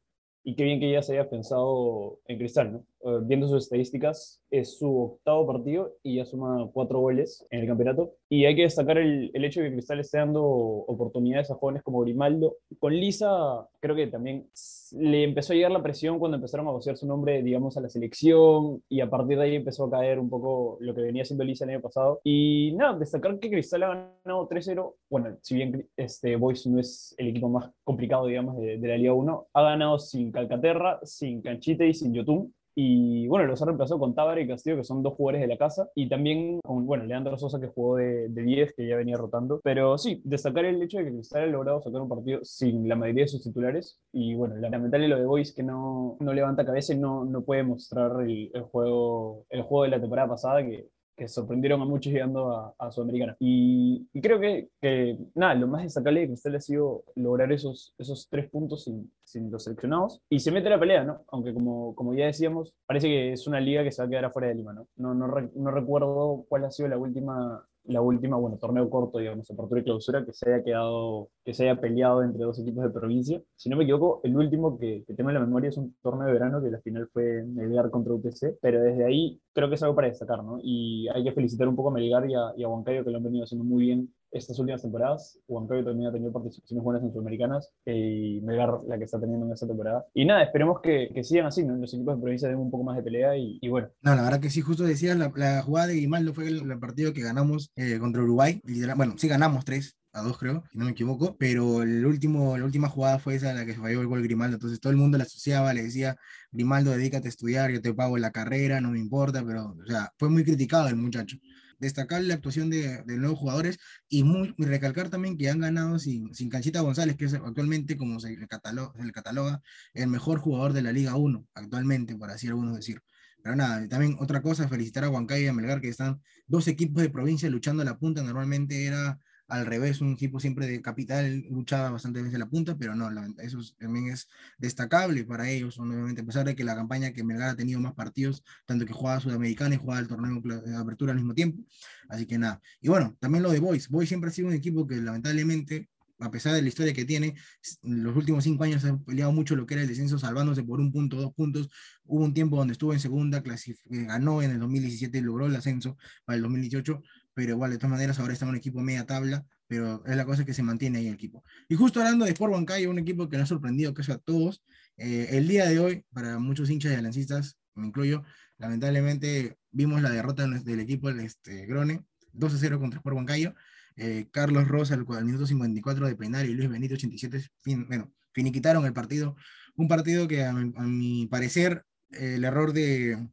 Y 0.45 0.55
qué 0.57 0.65
bien 0.65 0.79
que 0.79 0.93
ya 0.93 1.03
se 1.03 1.15
haya 1.15 1.29
pensado 1.29 2.19
en 2.27 2.39
Cristal, 2.39 2.73
¿no? 2.73 2.85
Eh, 3.07 3.19
viendo 3.23 3.47
sus 3.47 3.65
estadísticas, 3.65 4.41
es 4.51 4.79
su 4.79 4.99
octavo 4.99 5.47
partido 5.47 5.95
y 6.03 6.17
ya 6.17 6.25
suma 6.25 6.71
cuatro 6.73 7.01
goles 7.01 7.47
en 7.51 7.61
el 7.61 7.67
campeonato. 7.67 8.15
Y 8.31 8.47
hay 8.47 8.57
que 8.57 8.63
destacar 8.63 8.97
el, 8.97 9.31
el, 9.35 9.45
hecho 9.45 9.61
de 9.61 9.69
que 9.69 9.75
Cristal 9.75 10.01
esté 10.01 10.19
dando 10.19 10.43
oportunidades 10.43 11.51
a 11.51 11.55
jóvenes 11.55 11.83
como 11.83 12.01
Grimaldo. 12.01 12.57
Con 12.79 12.95
Lisa, 12.95 13.69
creo 13.81 13.95
que 13.95 14.07
también 14.07 14.49
le 14.93 15.23
empezó 15.23 15.53
a 15.53 15.57
llegar 15.57 15.71
la 15.71 15.83
presión 15.83 16.19
cuando 16.19 16.37
empezaron 16.37 16.67
a 16.67 16.71
asociar 16.71 16.97
su 16.97 17.07
nombre, 17.07 17.43
digamos, 17.43 17.77
a 17.77 17.83
la 17.83 17.91
selección. 17.91 18.83
Y 18.89 19.03
a 19.03 19.11
partir 19.11 19.37
de 19.37 19.45
ahí 19.45 19.57
empezó 19.57 19.85
a 19.85 19.91
caer 19.91 20.19
un 20.19 20.31
poco 20.31 20.79
lo 20.81 20.95
que 20.95 21.03
venía 21.03 21.25
haciendo 21.25 21.45
Lisa 21.45 21.65
el 21.65 21.73
año 21.73 21.83
pasado. 21.83 22.23
Y 22.25 22.73
nada, 22.75 22.99
destacar 22.99 23.39
que 23.39 23.51
Cristal 23.51 23.83
ha 23.83 23.89
ganado 24.25 24.49
3-0. 24.49 24.95
Bueno, 25.11 25.37
si 25.43 25.57
bien 25.57 25.87
este 25.95 26.37
Boys 26.37 26.67
no 26.67 26.81
es 26.81 27.15
el 27.19 27.29
equipo 27.29 27.51
más 27.51 27.71
complicado, 27.85 28.27
digamos, 28.27 28.57
de, 28.57 28.79
de 28.79 28.89
la 28.89 28.97
Liga 28.97 29.13
1, 29.13 29.49
ha 29.53 29.63
ganado 29.63 29.99
sin 29.99 30.33
Calcaterra, 30.33 31.01
sin 31.03 31.43
Canchite 31.43 31.87
y 31.87 31.93
sin 31.93 32.15
Yotun 32.15 32.51
y 32.75 33.29
bueno, 33.29 33.47
los 33.47 33.63
ha 33.63 33.67
reemplazado 33.67 34.01
con 34.01 34.15
Tábara 34.15 34.41
y 34.41 34.49
Castillo, 34.49 34.77
que 34.77 34.85
son 34.85 35.03
dos 35.03 35.15
jugadores 35.15 35.43
de 35.43 35.47
la 35.47 35.57
casa. 35.57 35.89
Y 35.95 36.09
también 36.09 36.61
con, 36.65 36.87
bueno, 36.87 37.05
Leandro 37.05 37.39
Sosa, 37.39 37.61
que 37.61 37.69
jugó 37.69 37.97
de, 37.97 38.29
de 38.29 38.43
10, 38.43 38.75
que 38.75 38.89
ya 38.89 38.97
venía 38.97 39.17
rotando. 39.17 39.61
Pero 39.63 39.97
sí, 39.99 40.21
destacar 40.25 40.65
el 40.65 40.83
hecho 40.83 40.99
de 40.99 41.05
que 41.05 41.13
Cristal 41.13 41.43
ha 41.43 41.47
logrado 41.47 41.83
sacar 41.83 42.01
un 42.01 42.09
partido 42.09 42.41
sin 42.43 42.89
la 42.89 42.97
mayoría 42.97 43.25
de 43.25 43.29
sus 43.29 43.43
titulares. 43.43 44.01
Y 44.13 44.35
bueno, 44.35 44.57
lamentable 44.57 45.09
lo 45.09 45.19
de 45.19 45.27
Boys, 45.27 45.55
que 45.55 45.63
no, 45.63 46.17
no 46.21 46.33
levanta 46.33 46.65
cabeza 46.65 46.95
y 46.95 46.99
no, 46.99 47.25
no 47.25 47.43
puede 47.45 47.63
mostrar 47.63 48.23
el, 48.23 48.51
el, 48.53 48.63
juego, 48.63 49.47
el 49.51 49.63
juego 49.63 49.85
de 49.85 49.91
la 49.91 50.01
temporada 50.01 50.29
pasada, 50.29 50.65
que 50.65 50.89
que 51.17 51.29
sorprendieron 51.29 51.81
a 51.81 51.85
muchos 51.85 52.13
llegando 52.13 52.75
a, 52.79 52.91
Sudamericana. 52.91 53.37
Y, 53.39 54.07
creo 54.21 54.41
que, 54.41 55.19
nada, 55.35 55.55
lo 55.55 55.67
más 55.67 55.83
destacable 55.83 56.21
de 56.21 56.27
Cristal 56.29 56.57
ha 56.57 56.61
sido 56.61 57.05
lograr 57.15 57.51
esos, 57.53 57.95
esos 57.99 58.29
tres 58.29 58.51
puntos 58.51 58.85
sin, 58.85 59.11
sin 59.25 59.51
los 59.51 59.65
seleccionados 59.65 60.21
y 60.29 60.41
se 60.41 60.51
mete 60.51 60.69
la 60.69 60.79
pelea, 60.79 61.05
¿no? 61.05 61.23
Aunque 61.29 61.55
como, 61.55 61.95
como 61.95 62.15
ya 62.15 62.27
decíamos, 62.27 62.75
parece 62.87 63.09
que 63.09 63.33
es 63.33 63.47
una 63.47 63.61
liga 63.61 63.83
que 63.83 63.93
se 63.93 64.03
va 64.03 64.07
a 64.07 64.11
quedar 64.11 64.25
afuera 64.27 64.49
de 64.49 64.55
Lima. 64.55 64.75
No, 64.75 65.15
no, 65.15 65.15
no 65.15 65.71
recuerdo 65.71 66.45
cuál 66.49 66.65
ha 66.65 66.71
sido 66.71 66.89
la 66.89 66.99
última 66.99 67.65
la 67.87 68.01
última, 68.01 68.37
bueno, 68.37 68.57
torneo 68.59 68.89
corto, 68.89 69.19
digamos, 69.19 69.51
apertura 69.51 69.81
y 69.81 69.85
clausura, 69.85 70.25
que 70.25 70.33
se 70.33 70.51
haya 70.51 70.65
quedado, 70.65 71.29
que 71.45 71.55
se 71.55 71.65
haya 71.69 71.81
peleado 71.81 72.23
entre 72.23 72.45
dos 72.45 72.59
equipos 72.59 72.85
de 72.85 72.91
provincia. 72.91 73.43
Si 73.57 73.69
no 73.69 73.77
me 73.77 73.85
equivoco, 73.85 74.21
el 74.25 74.37
último 74.37 74.79
que, 74.79 75.05
tengo 75.17 75.31
en 75.31 75.35
la 75.35 75.41
memoria 75.41 75.69
es 75.69 75.77
un 75.77 75.95
torneo 76.03 76.27
de 76.27 76.33
verano 76.33 76.63
que 76.63 76.71
la 76.71 76.81
final 76.81 77.09
fue 77.13 77.43
Melgar 77.45 77.91
contra 77.91 78.15
UTC, 78.15 78.59
pero 78.61 78.83
desde 78.83 79.05
ahí 79.05 79.41
creo 79.53 79.69
que 79.69 79.75
es 79.75 79.83
algo 79.83 79.95
para 79.95 80.09
destacar, 80.09 80.43
¿no? 80.43 80.59
Y 80.63 81.09
hay 81.09 81.25
que 81.25 81.33
felicitar 81.33 81.69
un 81.69 81.77
poco 81.77 81.91
a 81.91 81.93
Melgar 81.93 82.29
y 82.29 82.35
a 82.35 82.69
Huancayo, 82.69 83.05
que 83.05 83.11
lo 83.11 83.19
han 83.19 83.25
venido 83.25 83.45
haciendo 83.45 83.65
muy 83.65 83.85
bien 83.85 84.15
estas 84.35 84.59
últimas 84.59 84.83
temporadas. 84.83 85.39
Huancayo 85.49 85.85
también 85.85 86.09
ha 86.09 86.13
tenido 86.13 86.33
participaciones 86.33 86.85
buenas 86.85 87.03
en 87.03 87.13
Sudamericanas 87.13 87.73
y 87.87 88.41
Melgar 88.43 88.79
la 88.87 88.99
que 88.99 89.05
está 89.05 89.21
teniendo 89.21 89.47
en 89.47 89.53
esta 89.53 89.67
temporada. 89.67 90.05
Y 90.13 90.25
nada, 90.25 90.43
esperemos 90.43 90.81
que, 90.83 91.11
que 91.15 91.25
sigan 91.25 91.47
así, 91.47 91.65
¿no? 91.65 91.77
Los 91.77 91.95
equipos 91.95 92.17
de 92.17 92.23
provincia 92.23 92.49
den 92.49 92.59
un 92.59 92.71
poco 92.71 92.85
más 92.85 92.97
de 92.97 93.03
pelea 93.03 93.37
y, 93.37 93.59
y 93.61 93.69
bueno. 93.69 93.89
No, 94.03 94.15
la 94.15 94.23
verdad 94.23 94.41
que 94.41 94.51
sí, 94.51 94.61
justo 94.61 94.85
decías, 94.85 95.17
la, 95.17 95.33
la 95.37 95.63
jugada 95.63 95.89
de 95.89 95.97
Grimaldo 95.97 96.35
fue 96.35 96.49
el, 96.49 96.71
el, 96.71 96.79
partido 96.79 97.13
que 97.13 97.23
ganamos 97.23 97.71
eh, 97.77 97.99
contra 97.99 98.23
Uruguay. 98.23 98.61
Bueno, 98.97 99.15
sí 99.17 99.29
ganamos 99.29 99.65
tres, 99.65 99.97
a 100.13 100.23
dos 100.23 100.39
creo, 100.39 100.65
si 100.71 100.79
no 100.79 100.85
me 100.85 100.93
equivoco, 100.93 101.37
pero 101.39 101.83
el 101.83 102.05
último, 102.05 102.57
la 102.57 102.65
última 102.65 102.89
jugada 102.89 103.19
fue 103.19 103.35
esa 103.35 103.53
la 103.53 103.65
que 103.65 103.75
falló 103.75 104.01
el 104.01 104.07
gol 104.07 104.23
Grimaldo, 104.23 104.57
entonces 104.57 104.81
todo 104.81 104.91
el 104.93 104.97
mundo 104.97 105.19
la 105.19 105.25
asociaba, 105.25 105.75
le 105.75 105.83
decía, 105.83 106.17
Grimaldo, 106.53 106.93
dedícate 106.93 107.29
a 107.29 107.31
estudiar, 107.31 107.71
yo 107.71 107.81
te 107.81 107.95
pago 107.95 108.17
la 108.19 108.31
carrera, 108.31 108.81
no 108.81 108.91
me 108.91 108.99
importa, 108.99 109.45
pero, 109.45 109.77
o 109.81 109.87
sea, 109.87 110.13
fue 110.19 110.31
muy 110.31 110.45
criticado 110.45 110.89
el 110.89 110.97
muchacho 110.97 111.37
destacar 111.85 112.23
la 112.23 112.35
actuación 112.35 112.71
de, 112.71 113.03
de 113.05 113.17
nuevos 113.17 113.39
jugadores 113.39 113.79
y, 114.09 114.25
muy, 114.25 114.55
recalcar 114.59 115.11
también 115.11 115.37
que 115.39 115.49
han 115.51 115.61
ganado 115.61 115.99
sin, 115.99 116.35
sin 116.35 116.49
Canchita 116.49 116.81
González, 116.81 117.17
que 117.17 117.27
es 117.27 117.35
actualmente, 117.35 117.97
como 117.97 118.21
se 118.21 118.37
le, 118.37 118.47
cataloga, 118.49 118.93
se 118.99 119.05
le 119.05 119.13
cataloga, 119.13 119.63
el 119.95 120.09
mejor 120.09 120.39
jugador 120.39 120.73
de 120.73 120.83
la 120.83 120.93
Liga 120.93 121.17
1, 121.17 121.47
actualmente, 121.55 122.17
por 122.17 122.31
así 122.31 122.49
algunos 122.49 122.77
decir. 122.77 123.01
Pero 123.43 123.57
nada, 123.57 123.87
también 123.89 124.17
otra 124.21 124.41
cosa, 124.43 124.69
felicitar 124.69 125.05
a 125.05 125.11
Huancayo 125.11 125.45
y 125.45 125.49
a 125.49 125.53
Melgar, 125.53 125.81
que 125.81 125.89
están 125.89 126.23
dos 126.47 126.67
equipos 126.67 127.03
de 127.03 127.11
provincia 127.11 127.49
luchando 127.51 127.83
a 127.83 127.85
la 127.85 127.99
punta, 127.99 128.23
normalmente 128.23 128.87
era 128.87 129.19
al 129.49 129.67
revés, 129.67 130.01
un 130.01 130.13
equipo 130.13 130.41
siempre 130.41 130.67
de 130.67 130.81
capital 130.81 131.45
luchaba 131.51 131.91
bastante 131.91 132.21
veces 132.21 132.35
en 132.35 132.41
la 132.41 132.49
punta, 132.49 132.77
pero 132.77 132.95
no, 132.95 133.09
eso 133.39 133.61
también 133.79 134.09
es 134.09 134.29
destacable 134.59 135.25
para 135.25 135.49
ellos, 135.51 135.79
obviamente, 135.79 136.23
a 136.23 136.25
pesar 136.25 136.47
de 136.47 136.57
que 136.57 136.65
la 136.65 136.75
campaña 136.75 137.13
que 137.13 137.25
Melgar 137.25 137.51
ha 137.51 137.57
tenido 137.57 137.81
más 137.81 137.95
partidos, 137.95 138.43
tanto 138.67 138.87
que 138.87 138.93
jugaba 138.93 139.21
Sudamericana 139.21 139.75
y 139.75 139.79
jugaba 139.79 140.01
el 140.01 140.09
torneo 140.09 140.41
de 140.41 140.77
apertura 140.77 141.13
al 141.13 141.19
mismo 141.19 141.35
tiempo, 141.35 141.63
así 142.09 142.27
que 142.27 142.39
nada. 142.39 142.61
Y 142.81 142.89
bueno, 142.89 143.17
también 143.21 143.43
lo 143.43 143.51
de 143.51 143.61
Boys, 143.61 143.89
Boys 143.89 144.09
siempre 144.09 144.31
ha 144.31 144.33
sido 144.33 144.49
un 144.49 144.55
equipo 144.55 144.87
que 144.87 144.97
lamentablemente 144.97 145.89
a 146.21 146.31
pesar 146.31 146.55
de 146.55 146.63
la 146.63 146.69
historia 146.69 146.93
que 146.93 147.05
tiene, 147.05 147.35
en 147.83 148.03
los 148.03 148.17
últimos 148.17 148.45
cinco 148.45 148.65
años 148.65 148.85
ha 148.85 148.97
peleado 148.99 149.33
mucho 149.33 149.57
lo 149.57 149.67
que 149.67 149.75
era 149.75 149.83
el 149.83 149.89
descenso, 149.89 150.19
salvándose 150.19 150.63
por 150.63 150.81
un 150.81 150.93
punto, 150.93 151.17
dos 151.17 151.35
puntos. 151.35 151.69
Hubo 152.05 152.25
un 152.25 152.35
tiempo 152.35 152.57
donde 152.57 152.73
estuvo 152.73 152.93
en 152.93 153.01
segunda, 153.01 153.43
ganó 153.87 154.43
en 154.43 154.53
el 154.53 154.59
2017 154.59 155.19
y 155.19 155.21
logró 155.21 155.47
el 155.47 155.57
ascenso 155.57 155.97
para 156.25 156.37
el 156.37 156.43
2018, 156.43 157.03
pero 157.35 157.53
igual, 157.53 157.71
de 157.71 157.79
todas 157.79 157.91
maneras, 157.91 158.19
ahora 158.19 158.33
está 158.33 158.47
un 158.47 158.57
equipo 158.57 158.81
media 158.81 159.07
tabla, 159.07 159.45
pero 159.67 160.05
es 160.07 160.17
la 160.17 160.25
cosa 160.25 160.45
que 160.45 160.55
se 160.55 160.63
mantiene 160.63 160.99
ahí 160.99 161.09
el 161.09 161.15
equipo. 161.15 161.43
Y 161.69 161.75
justo 161.75 162.01
hablando 162.01 162.25
de 162.25 162.33
Sport 162.33 162.53
Huancayo, 162.53 162.91
un 162.91 162.99
equipo 162.99 163.29
que 163.29 163.37
nos 163.37 163.45
ha 163.45 163.49
sorprendido 163.49 163.93
casi 163.95 164.13
a 164.13 164.19
todos, 164.19 164.63
eh, 164.97 165.29
el 165.33 165.49
día 165.49 165.67
de 165.67 165.79
hoy, 165.81 166.05
para 166.13 166.39
muchos 166.39 166.71
hinchas 166.71 166.93
y 166.93 166.97
alancistas, 166.97 167.59
me 167.75 167.89
incluyo, 167.89 168.23
lamentablemente 168.59 169.59
vimos 169.73 170.01
la 170.03 170.11
derrota 170.11 170.47
del 170.47 170.81
equipo, 170.81 171.09
el 171.09 171.21
este, 171.21 171.67
Grone, 171.67 172.05
2 172.33 172.57
0 172.59 172.79
contra 172.79 172.99
Sport 172.99 173.17
Huancayo, 173.17 173.55
eh, 173.97 174.27
Carlos 174.31 174.69
Rosa 174.69 174.95
al, 174.95 175.05
al, 175.09 175.25
minuto 175.25 175.47
54 175.47 176.07
de 176.07 176.17
penal 176.17 176.49
y 176.49 176.55
Luis 176.55 176.69
Benito 176.69 176.95
87, 176.95 177.49
fin, 177.61 177.87
bueno, 177.87 178.13
finiquitaron 178.33 178.85
el 178.85 178.93
partido. 178.93 179.37
Un 179.77 179.89
partido 179.89 180.29
que 180.29 180.45
a 180.45 180.53
mi, 180.53 181.27
parecer 181.27 181.85
el 182.11 182.45
error 182.45 182.73
de, 182.73 183.29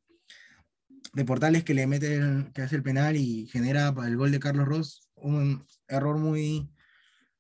de 1.13 1.25
Portales 1.25 1.63
que 1.63 1.73
le 1.73 1.87
mete, 1.87 2.15
el, 2.15 2.51
que 2.53 2.61
hace 2.61 2.75
el 2.75 2.83
penal 2.83 3.15
y 3.17 3.47
genera 3.47 3.93
el 4.05 4.17
gol 4.17 4.31
de 4.31 4.39
Carlos 4.39 4.67
Ross, 4.67 5.09
un 5.15 5.65
error 5.87 6.17
muy, 6.17 6.71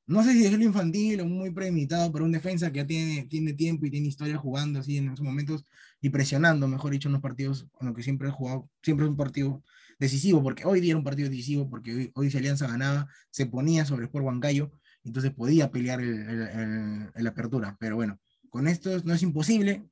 no 0.05 0.23
sé 0.23 0.33
si 0.33 0.45
es 0.45 0.51
lo 0.51 0.63
infantil 0.63 1.21
o 1.21 1.25
muy 1.25 1.51
premeditado 1.51 2.11
para 2.11 2.25
un 2.25 2.31
defensa 2.31 2.71
que 2.71 2.79
ya 2.79 2.87
tiene, 2.87 3.25
tiene 3.27 3.53
tiempo 3.53 3.85
y 3.85 3.91
tiene 3.91 4.07
historia 4.07 4.37
jugando 4.37 4.79
así 4.79 4.97
en 4.97 5.05
esos 5.05 5.21
momentos 5.21 5.65
y 6.01 6.09
presionando, 6.09 6.67
mejor 6.67 6.91
dicho, 6.91 7.07
en 7.07 7.13
los 7.13 7.21
partidos 7.21 7.67
con 7.71 7.87
los 7.87 7.95
que 7.95 8.03
siempre 8.03 8.27
ha 8.27 8.31
jugado, 8.31 8.69
siempre 8.83 9.05
es 9.05 9.09
un 9.09 9.17
partido 9.17 9.63
decisivo, 9.99 10.43
porque 10.43 10.65
hoy 10.65 10.81
día 10.81 10.91
era 10.91 10.97
un 10.97 11.03
partido 11.03 11.29
decisivo, 11.29 11.69
porque 11.69 11.93
hoy, 11.93 12.11
hoy 12.15 12.31
si 12.31 12.37
Alianza 12.37 12.67
ganaba, 12.67 13.07
se 13.29 13.45
ponía 13.45 13.85
sobre 13.85 14.05
Sport 14.05 14.25
Huancayo, 14.25 14.71
entonces 15.03 15.31
podía 15.31 15.71
pelear 15.71 16.01
el, 16.01 17.09
el, 17.15 17.27
apertura, 17.27 17.77
pero 17.79 17.95
bueno, 17.95 18.19
con 18.49 18.67
esto 18.67 18.89
no 19.05 19.13
es 19.13 19.23
imposible, 19.23 19.87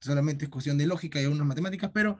solamente 0.00 0.44
es 0.46 0.50
cuestión 0.50 0.78
de 0.78 0.86
lógica 0.86 1.20
y 1.20 1.24
algunas 1.24 1.46
matemáticas, 1.46 1.90
pero 1.92 2.18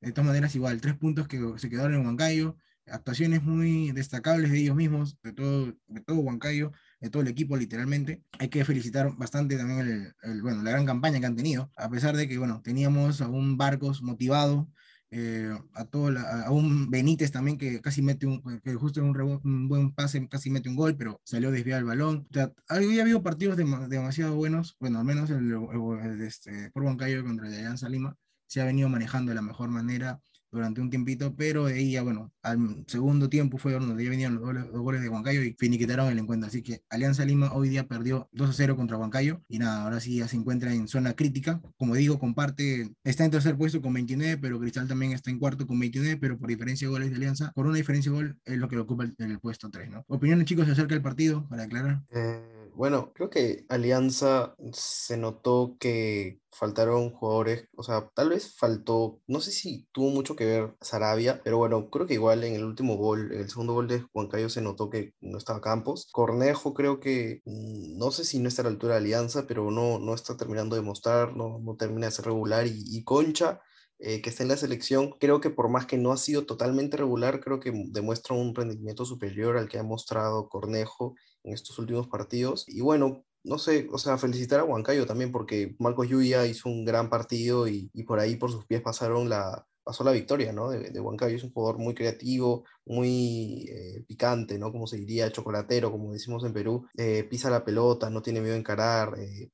de 0.00 0.12
todas 0.12 0.26
maneras 0.26 0.54
igual, 0.54 0.80
tres 0.80 0.94
puntos 0.94 1.28
que 1.28 1.40
se 1.56 1.70
quedaron 1.70 1.94
en 1.94 2.06
Huancayo, 2.06 2.56
actuaciones 2.88 3.42
muy 3.42 3.92
destacables 3.92 4.50
de 4.50 4.58
ellos 4.58 4.76
mismos, 4.76 5.18
de 5.22 5.32
todo, 5.32 5.74
de 5.86 6.00
todo 6.00 6.18
Huancayo, 6.18 6.72
de 7.00 7.10
todo 7.10 7.22
el 7.22 7.28
equipo 7.28 7.56
literalmente. 7.56 8.22
Hay 8.38 8.48
que 8.48 8.64
felicitar 8.64 9.12
bastante 9.16 9.56
también 9.56 10.14
el, 10.22 10.42
bueno, 10.42 10.62
la 10.62 10.70
gran 10.70 10.86
campaña 10.86 11.20
que 11.20 11.26
han 11.26 11.36
tenido, 11.36 11.70
a 11.76 11.88
pesar 11.88 12.16
de 12.16 12.28
que 12.28 12.38
bueno, 12.38 12.60
teníamos 12.62 13.20
a 13.20 13.28
un 13.28 13.56
Barcos 13.56 14.02
motivado, 14.02 14.68
eh, 15.10 15.56
a, 15.74 15.84
todo 15.84 16.18
a 16.18 16.50
un 16.50 16.90
Benítez 16.90 17.30
también 17.30 17.56
que 17.58 17.80
casi 17.80 18.02
mete 18.02 18.26
un, 18.26 18.42
que 18.60 18.74
justo 18.74 19.00
en 19.00 19.06
un, 19.06 19.40
un, 19.44 19.68
buen 19.68 19.92
pase 19.92 20.26
casi 20.28 20.50
mete 20.50 20.68
un 20.68 20.76
gol, 20.76 20.96
pero 20.96 21.20
salió 21.24 21.50
desviado 21.50 21.80
el 21.80 21.86
balón. 21.86 22.26
O 22.30 22.34
sea, 22.34 22.52
había 22.68 23.02
habido 23.02 23.22
partidos 23.22 23.56
demasiado 23.56 24.34
buenos, 24.36 24.76
bueno, 24.80 24.98
al 24.98 25.04
menos 25.04 25.30
el, 25.30 26.20
este, 26.22 26.70
por 26.72 26.82
Huancayo 26.82 27.24
contra 27.24 27.48
el 27.48 27.54
Alianza 27.54 27.88
Lima 27.88 28.16
se 28.46 28.60
ha 28.60 28.64
venido 28.64 28.88
manejando 28.88 29.30
de 29.30 29.36
la 29.36 29.42
mejor 29.42 29.68
manera 29.70 30.20
durante 30.50 30.80
un 30.80 30.90
tiempito, 30.90 31.34
pero 31.36 31.66
de 31.66 31.74
ahí 31.74 31.92
ya, 31.92 32.02
bueno, 32.02 32.32
al 32.42 32.84
segundo 32.86 33.28
tiempo 33.28 33.58
fue 33.58 33.72
donde 33.72 34.02
ya 34.02 34.10
venían 34.10 34.34
los 34.34 34.42
goles, 34.42 34.64
goles 34.70 35.02
de 35.02 35.08
Huancayo 35.08 35.42
y 35.42 35.54
finiquitaron 35.58 36.10
el 36.10 36.18
encuentro. 36.18 36.48
Así 36.48 36.62
que 36.62 36.82
Alianza 36.88 37.24
Lima 37.24 37.52
hoy 37.52 37.68
día 37.68 37.86
perdió 37.86 38.28
2 38.32 38.50
a 38.50 38.52
0 38.52 38.76
contra 38.76 38.96
Huancayo 38.96 39.42
y 39.48 39.58
nada, 39.58 39.82
ahora 39.82 40.00
sí 40.00 40.16
ya 40.16 40.28
se 40.28 40.36
encuentra 40.36 40.72
en 40.72 40.88
zona 40.88 41.14
crítica. 41.14 41.60
Como 41.76 41.94
digo, 41.94 42.18
comparte, 42.18 42.90
está 43.04 43.24
en 43.24 43.30
tercer 43.30 43.56
puesto 43.56 43.82
con 43.82 43.92
29, 43.92 44.38
pero 44.38 44.58
Cristal 44.58 44.88
también 44.88 45.12
está 45.12 45.30
en 45.30 45.38
cuarto 45.38 45.66
con 45.66 45.78
29, 45.78 46.16
pero 46.16 46.38
por 46.38 46.48
diferencia 46.48 46.86
de 46.86 46.92
goles 46.92 47.10
de 47.10 47.16
Alianza, 47.16 47.52
por 47.54 47.66
una 47.66 47.76
diferencia 47.76 48.10
de 48.10 48.16
gol 48.16 48.38
es 48.44 48.58
lo 48.58 48.68
que 48.68 48.78
ocupa 48.78 49.04
el, 49.04 49.14
el 49.18 49.38
puesto 49.38 49.68
3, 49.70 49.90
¿no? 49.90 50.04
Opiniones 50.08 50.46
chicos 50.46 50.68
acerca 50.68 50.94
del 50.94 51.02
partido, 51.02 51.46
para 51.48 51.64
aclarar. 51.64 52.02
Eh 52.10 52.55
bueno, 52.76 53.12
creo 53.14 53.30
que 53.30 53.64
Alianza 53.70 54.54
se 54.72 55.16
notó 55.16 55.76
que 55.80 56.40
faltaron 56.52 57.10
jugadores, 57.10 57.68
o 57.76 57.82
sea, 57.82 58.10
tal 58.14 58.30
vez 58.30 58.54
faltó, 58.54 59.20
no 59.26 59.40
sé 59.40 59.50
si 59.50 59.88
tuvo 59.92 60.10
mucho 60.10 60.36
que 60.36 60.44
ver 60.44 60.76
Sarabia, 60.82 61.40
pero 61.42 61.58
bueno, 61.58 61.88
creo 61.90 62.06
que 62.06 62.14
igual 62.14 62.44
en 62.44 62.54
el 62.54 62.64
último 62.64 62.96
gol, 62.96 63.32
en 63.32 63.40
el 63.40 63.48
segundo 63.50 63.72
gol 63.72 63.88
de 63.88 64.00
Juan 64.12 64.28
Cayo 64.28 64.50
se 64.50 64.60
notó 64.60 64.90
que 64.90 65.14
no 65.20 65.38
estaba 65.38 65.60
Campos. 65.60 66.08
Cornejo 66.12 66.74
creo 66.74 67.00
que, 67.00 67.40
mm, 67.46 67.96
no 67.98 68.10
sé 68.10 68.24
si 68.24 68.38
no 68.38 68.48
está 68.48 68.62
a 68.62 68.64
la 68.64 68.70
altura 68.70 68.94
de 68.94 69.00
Alianza, 69.00 69.46
pero 69.46 69.70
no, 69.70 69.98
no 69.98 70.14
está 70.14 70.36
terminando 70.36 70.76
de 70.76 70.82
mostrar, 70.82 71.34
no, 71.36 71.58
no 71.58 71.76
termina 71.76 72.06
de 72.06 72.12
ser 72.12 72.26
regular 72.26 72.66
y, 72.66 73.04
Concha. 73.04 73.60
Eh, 73.98 74.20
que 74.20 74.28
está 74.28 74.42
en 74.42 74.50
la 74.50 74.58
selección, 74.58 75.12
creo 75.18 75.40
que 75.40 75.48
por 75.48 75.70
más 75.70 75.86
que 75.86 75.96
no 75.96 76.12
ha 76.12 76.18
sido 76.18 76.44
totalmente 76.44 76.98
regular, 76.98 77.40
creo 77.40 77.60
que 77.60 77.72
demuestra 77.92 78.36
un 78.36 78.54
rendimiento 78.54 79.06
superior 79.06 79.56
al 79.56 79.70
que 79.70 79.78
ha 79.78 79.82
mostrado 79.82 80.50
Cornejo 80.50 81.14
en 81.46 81.54
estos 81.54 81.78
últimos 81.78 82.08
partidos. 82.08 82.64
Y 82.68 82.80
bueno, 82.80 83.24
no 83.46 83.58
sé, 83.58 83.88
o 83.92 83.98
sea, 83.98 84.18
felicitar 84.18 84.60
a 84.60 84.64
Huancayo 84.64 85.06
también 85.06 85.32
porque 85.32 85.76
Marcos 85.78 86.08
Yuya 86.08 86.46
hizo 86.46 86.68
un 86.68 86.84
gran 86.84 87.08
partido 87.08 87.68
y, 87.68 87.88
por 88.06 88.18
ahí 88.18 88.36
por 88.36 88.50
sus 88.50 88.66
pies 88.66 88.82
pasaron 88.82 89.28
la, 89.28 89.66
pasó 89.84 90.02
la 90.04 90.12
victoria, 90.12 90.52
¿no? 90.52 90.68
De, 90.70 90.90
de 90.90 91.00
Huancayo 91.00 91.36
es 91.36 91.44
un 91.44 91.52
jugador 91.52 91.78
muy 91.78 91.94
creativo, 91.94 92.64
muy 92.84 93.68
eh, 93.70 94.04
picante, 94.06 94.58
¿no? 94.58 94.72
Como 94.72 94.86
se 94.88 94.96
diría, 94.96 95.30
chocolatero, 95.30 95.92
como 95.92 96.12
decimos 96.12 96.44
en 96.44 96.52
Perú. 96.52 96.86
Eh, 96.96 97.24
pisa 97.30 97.48
la 97.50 97.64
pelota, 97.64 98.10
no 98.10 98.20
tiene 98.20 98.40
miedo 98.40 98.56
a 98.56 98.58
encarar, 98.58 99.14
eh, 99.18 99.50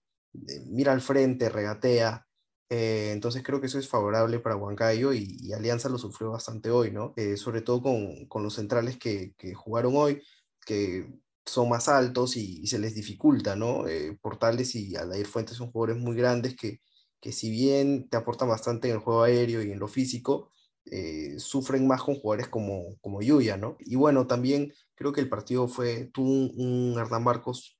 mira 0.67 0.93
al 0.93 1.03
frente, 1.03 1.51
regatea. 1.51 2.27
entonces 2.71 3.43
creo 3.43 3.61
que 3.61 3.67
eso 3.67 3.79
es 3.79 3.89
favorable 3.89 4.39
para 4.39 4.57
Huancayo 4.57 5.13
y, 5.13 5.53
Alianza 5.53 5.91
lo 5.91 5.99
sufrió 5.99 6.31
bastante 6.31 6.71
hoy, 6.71 6.91
¿no? 6.91 7.15
sobre 7.37 7.61
todo 7.61 7.83
con, 7.83 8.27
con 8.29 8.43
los 8.43 8.55
centrales 8.55 8.97
que, 8.99 9.35
jugaron 9.55 9.95
hoy, 9.97 10.23
que 10.65 11.07
son 11.47 11.69
más 11.69 11.89
altos 11.89 12.37
y, 12.37 12.67
se 12.67 12.79
les 12.79 12.95
dificulta, 12.95 13.57
¿no? 13.57 13.87
Eh, 13.89 14.17
Portales 14.21 14.75
y 14.75 14.97
Alair 14.97 15.27
Fuentes 15.27 15.57
son 15.57 15.71
jugadores 15.71 16.03
muy 16.03 16.17
grandes 16.17 16.57
que, 16.57 16.81
que 17.21 17.33
si 17.33 17.51
bien 17.51 18.09
te 18.09 18.17
aportan 18.17 18.49
bastante 18.49 18.89
en 18.89 18.95
el 18.95 19.01
juego 19.01 19.23
aéreo 19.23 19.63
y 19.63 19.73
en 19.73 19.79
lo 19.79 19.89
físico, 19.89 20.51
eh, 20.87 21.39
sufren 21.39 21.87
más 21.87 22.03
con 22.03 22.17
jugadores 22.17 22.49
como, 22.49 22.97
como 23.01 23.23
Yuya, 23.23 23.57
¿no? 23.57 23.77
Y 23.81 23.97
bueno, 23.97 24.27
también 24.27 24.73
creo 24.95 25.13
que 25.13 25.21
el 25.21 25.29
partido 25.29 25.69
fue, 25.69 26.07
tuvo 26.13 26.29
un, 26.29 26.97
Hernán 26.99 27.25
Marcos 27.25 27.79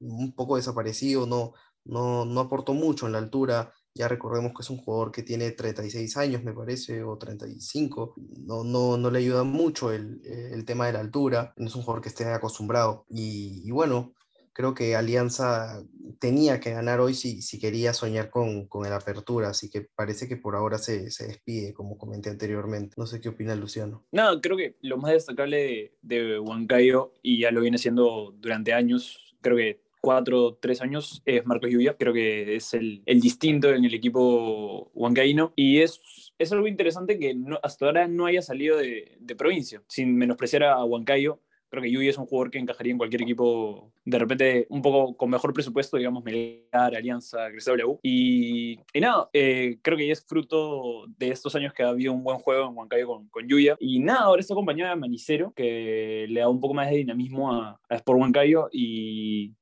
un 0.00 0.34
poco 0.34 0.56
desaparecido, 0.56 1.26
no, 1.26 1.52
no, 1.84 2.24
no 2.24 2.40
aportó 2.40 2.74
mucho 2.74 3.06
en 3.06 3.12
la 3.12 3.18
altura, 3.18 3.72
ya 3.94 4.08
recordemos 4.08 4.52
que 4.52 4.62
es 4.62 4.70
un 4.70 4.78
jugador 4.78 5.10
que 5.10 5.22
tiene 5.22 5.50
36 5.50 6.16
años, 6.16 6.44
me 6.44 6.52
parece, 6.52 7.02
o 7.02 7.18
35. 7.18 8.14
No, 8.46 8.62
no, 8.62 8.96
no 8.96 9.10
le 9.10 9.18
ayuda 9.18 9.42
mucho 9.42 9.92
el, 9.92 10.20
el 10.24 10.64
tema 10.64 10.86
de 10.86 10.92
la 10.92 11.00
altura. 11.00 11.52
No 11.56 11.66
es 11.66 11.74
un 11.74 11.82
jugador 11.82 12.02
que 12.02 12.08
esté 12.08 12.24
acostumbrado. 12.26 13.04
Y, 13.08 13.68
bueno, 13.72 14.14
creo 14.52 14.74
que 14.74 14.94
Alianza 14.94 15.82
tenía 16.20 16.60
que 16.60 16.70
ganar 16.70 17.00
hoy 17.00 17.14
si, 17.14 17.42
si 17.42 17.58
quería 17.58 17.92
soñar 17.92 18.30
con, 18.30 18.68
con 18.68 18.86
el 18.86 18.92
apertura. 18.92 19.48
Así 19.48 19.68
que 19.68 19.88
parece 19.94 20.28
que 20.28 20.36
por 20.36 20.54
ahora 20.54 20.78
se, 20.78 21.10
se, 21.10 21.26
despide, 21.26 21.74
como 21.74 21.98
comenté 21.98 22.30
anteriormente. 22.30 22.94
No 22.96 23.06
sé 23.06 23.20
qué 23.20 23.30
opina 23.30 23.56
Luciano. 23.56 24.04
No, 24.12 24.40
creo 24.40 24.56
que 24.56 24.76
lo 24.82 24.98
más 24.98 25.12
destacable 25.12 25.96
de, 26.02 26.28
de 26.28 26.38
Huancayo, 26.38 27.12
y 27.22 27.40
ya 27.40 27.50
lo 27.50 27.60
viene 27.60 27.78
siendo 27.78 28.32
durante 28.38 28.72
años, 28.72 29.34
creo 29.40 29.56
que 29.56 29.89
cuatro, 30.00 30.58
tres 30.60 30.80
años 30.80 31.22
es 31.24 31.44
Marcos 31.46 31.70
Lluvia. 31.70 31.96
Creo 31.96 32.12
que 32.12 32.56
es 32.56 32.74
el, 32.74 33.02
el 33.06 33.20
distinto 33.20 33.70
en 33.70 33.84
el 33.84 33.94
equipo 33.94 34.90
huancaíno 34.94 35.52
y 35.56 35.80
es, 35.80 36.00
es 36.38 36.52
algo 36.52 36.66
interesante 36.66 37.18
que 37.18 37.34
no, 37.34 37.58
hasta 37.62 37.86
ahora 37.86 38.08
no 38.08 38.26
haya 38.26 38.42
salido 38.42 38.78
de, 38.78 39.16
de, 39.20 39.36
provincia, 39.36 39.82
sin 39.88 40.16
menospreciar 40.16 40.64
a 40.64 40.84
Huancayo. 40.84 41.40
Creo 41.68 41.84
que 41.84 41.92
Lluvia 41.92 42.10
es 42.10 42.18
un 42.18 42.26
jugador 42.26 42.50
que 42.50 42.58
encajaría 42.58 42.90
en 42.90 42.98
cualquier 42.98 43.22
equipo, 43.22 43.92
de 44.04 44.18
repente 44.18 44.66
un 44.70 44.82
poco 44.82 45.16
con 45.16 45.30
mejor 45.30 45.52
presupuesto, 45.52 45.96
digamos, 45.96 46.24
Melgar, 46.24 46.96
Alianza, 46.96 47.46
U. 47.86 48.00
Y, 48.02 48.80
y 48.92 49.00
nada, 49.00 49.30
eh, 49.32 49.78
creo 49.80 49.96
que 49.96 50.08
ya 50.08 50.12
es 50.12 50.26
fruto 50.26 51.06
de 51.16 51.28
estos 51.28 51.54
años 51.54 51.72
que 51.72 51.84
ha 51.84 51.90
habido 51.90 52.12
un 52.12 52.24
buen 52.24 52.38
juego 52.38 52.68
en 52.68 52.76
Huancayo 52.76 53.06
con, 53.06 53.28
con 53.28 53.46
Lluvia. 53.46 53.76
Y 53.78 54.00
nada, 54.00 54.22
ahora 54.22 54.40
está 54.40 54.54
acompañado 54.54 54.90
de 54.90 54.96
Manicero, 54.96 55.52
que 55.54 56.26
le 56.28 56.40
da 56.40 56.48
un 56.48 56.60
poco 56.60 56.74
más 56.74 56.90
de 56.90 56.96
dinamismo 56.96 57.52
a, 57.52 57.80
a 57.88 57.94
Sport 57.94 58.18
Huancayo 58.18 58.68
y 58.72 59.54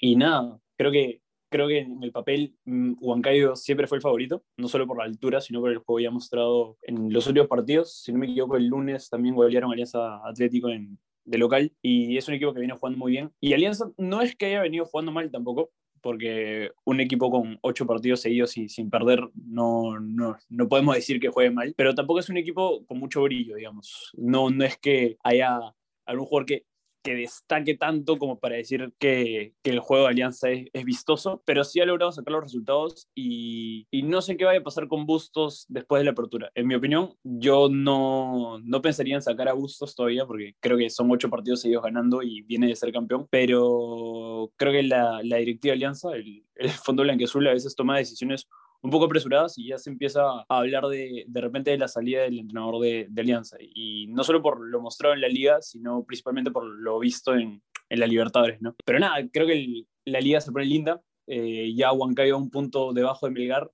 y 0.00 0.16
nada, 0.16 0.58
creo 0.76 0.90
que, 0.90 1.20
creo 1.48 1.68
que 1.68 1.78
en 1.78 2.02
el 2.02 2.12
papel 2.12 2.54
mm, 2.64 2.94
Huancayo 3.00 3.56
siempre 3.56 3.86
fue 3.86 3.98
el 3.98 4.02
favorito, 4.02 4.44
no 4.56 4.68
solo 4.68 4.86
por 4.86 4.98
la 4.98 5.04
altura, 5.04 5.40
sino 5.40 5.60
por 5.60 5.70
el 5.70 5.78
juego 5.78 6.00
ya 6.00 6.10
mostrado 6.10 6.78
en 6.82 7.12
los 7.12 7.26
últimos 7.26 7.48
partidos. 7.48 8.02
Si 8.02 8.12
no 8.12 8.18
me 8.18 8.26
equivoco, 8.26 8.56
el 8.56 8.66
lunes 8.66 9.08
también 9.08 9.34
golearon 9.34 9.72
Alianza 9.72 10.20
Atlético 10.26 10.68
en, 10.68 10.98
de 11.24 11.38
local 11.38 11.72
y 11.82 12.16
es 12.16 12.28
un 12.28 12.34
equipo 12.34 12.52
que 12.52 12.60
viene 12.60 12.74
jugando 12.74 12.98
muy 12.98 13.12
bien. 13.12 13.30
Y 13.40 13.52
Alianza 13.52 13.90
no 13.96 14.20
es 14.20 14.36
que 14.36 14.46
haya 14.46 14.62
venido 14.62 14.84
jugando 14.84 15.12
mal 15.12 15.30
tampoco, 15.30 15.70
porque 16.00 16.70
un 16.84 17.00
equipo 17.00 17.30
con 17.30 17.58
ocho 17.62 17.86
partidos 17.86 18.20
seguidos 18.20 18.56
y 18.58 18.68
sin 18.68 18.90
perder 18.90 19.20
no, 19.34 19.98
no, 19.98 20.36
no, 20.50 20.68
podemos 20.68 20.94
decir 20.94 21.18
que 21.18 21.30
juegue 21.30 21.50
mal, 21.50 21.72
pero 21.76 21.94
tampoco 21.94 22.20
es 22.20 22.28
un 22.28 22.36
equipo 22.36 22.84
con 22.86 22.98
mucho 22.98 23.22
brillo, 23.22 23.56
digamos. 23.56 24.12
No, 24.16 24.50
no 24.50 24.64
es 24.64 24.76
que 24.76 25.16
haya 25.24 25.58
algún 26.04 26.26
jugador 26.26 26.46
que 26.46 26.66
que 27.04 27.14
destaque 27.14 27.76
tanto 27.76 28.18
como 28.18 28.40
para 28.40 28.56
decir 28.56 28.92
que, 28.98 29.52
el 29.62 29.78
juego 29.78 30.04
de 30.04 30.10
Alianza 30.10 30.48
es, 30.50 30.84
vistoso, 30.84 31.42
pero 31.44 31.62
sí 31.62 31.80
ha 31.80 31.86
logrado 31.86 32.10
sacar 32.10 32.32
los 32.32 32.44
resultados 32.44 33.08
y, 33.14 33.86
no 34.04 34.22
sé 34.22 34.36
qué 34.36 34.44
vaya 34.44 34.60
a 34.60 34.62
pasar 34.62 34.88
con 34.88 35.06
Bustos 35.06 35.66
después 35.68 36.00
de 36.00 36.04
la 36.04 36.12
apertura. 36.12 36.50
En 36.54 36.66
mi 36.66 36.74
opinión, 36.74 37.14
yo 37.22 37.68
no, 37.70 38.58
no 38.60 38.82
pensaría 38.82 39.14
en 39.16 39.22
sacar 39.22 39.48
a 39.48 39.52
Bustos 39.52 39.94
todavía 39.94 40.26
porque 40.26 40.54
creo 40.60 40.78
que 40.78 40.90
son 40.90 41.10
ocho 41.10 41.28
partidos 41.28 41.60
seguidos 41.60 41.84
ganando 41.84 42.22
y 42.22 42.42
viene 42.42 42.68
de 42.68 42.76
ser 42.76 42.92
campeón, 42.92 43.26
pero 43.30 44.50
creo 44.56 44.72
que 44.72 44.82
la, 44.82 45.20
directiva 45.20 45.72
de 45.72 45.76
Alianza, 45.76 46.10
el, 46.14 46.42
Fondo 46.84 47.02
Blanqueazul 47.02 47.46
a 47.48 47.52
veces 47.52 47.74
toma 47.74 47.98
decisiones 47.98 48.48
un 48.84 48.90
poco 48.90 49.06
apresuradas 49.06 49.56
y 49.56 49.68
ya 49.68 49.78
se 49.78 49.88
empieza 49.88 50.20
a 50.22 50.44
hablar 50.48 50.84
de, 50.88 51.24
de 51.26 51.40
repente 51.40 51.70
de 51.70 51.78
la 51.78 51.88
salida 51.88 52.22
del 52.22 52.38
entrenador 52.38 52.82
de, 52.82 53.06
de, 53.08 53.22
Alianza. 53.22 53.56
Y 53.58 54.08
no 54.08 54.22
solo 54.24 54.42
por 54.42 54.60
lo 54.60 54.82
mostrado 54.82 55.14
en 55.14 55.22
la 55.22 55.28
liga, 55.28 55.62
sino 55.62 56.04
principalmente 56.04 56.50
por 56.50 56.66
lo 56.66 56.98
visto 56.98 57.34
en, 57.34 57.62
en 57.88 58.00
la 58.00 58.06
Libertadores, 58.06 58.60
¿no? 58.60 58.74
Pero 58.84 58.98
nada, 58.98 59.26
creo 59.32 59.46
que 59.46 59.54
el, 59.54 59.88
la 60.04 60.20
liga 60.20 60.38
se 60.42 60.52
pone 60.52 60.66
linda. 60.66 61.00
Eh, 61.26 61.72
ya 61.74 61.92
Huancayo 61.92 62.36
un 62.36 62.50
punto 62.50 62.92
debajo 62.92 63.24
de 63.24 63.32
Melgar. 63.32 63.70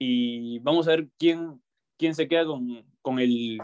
Y 0.00 0.58
vamos 0.58 0.88
a 0.88 0.96
ver 0.96 1.08
quién, 1.16 1.62
quién 1.96 2.16
se 2.16 2.26
queda 2.26 2.44
con, 2.44 2.84
con, 3.02 3.20
el, 3.20 3.56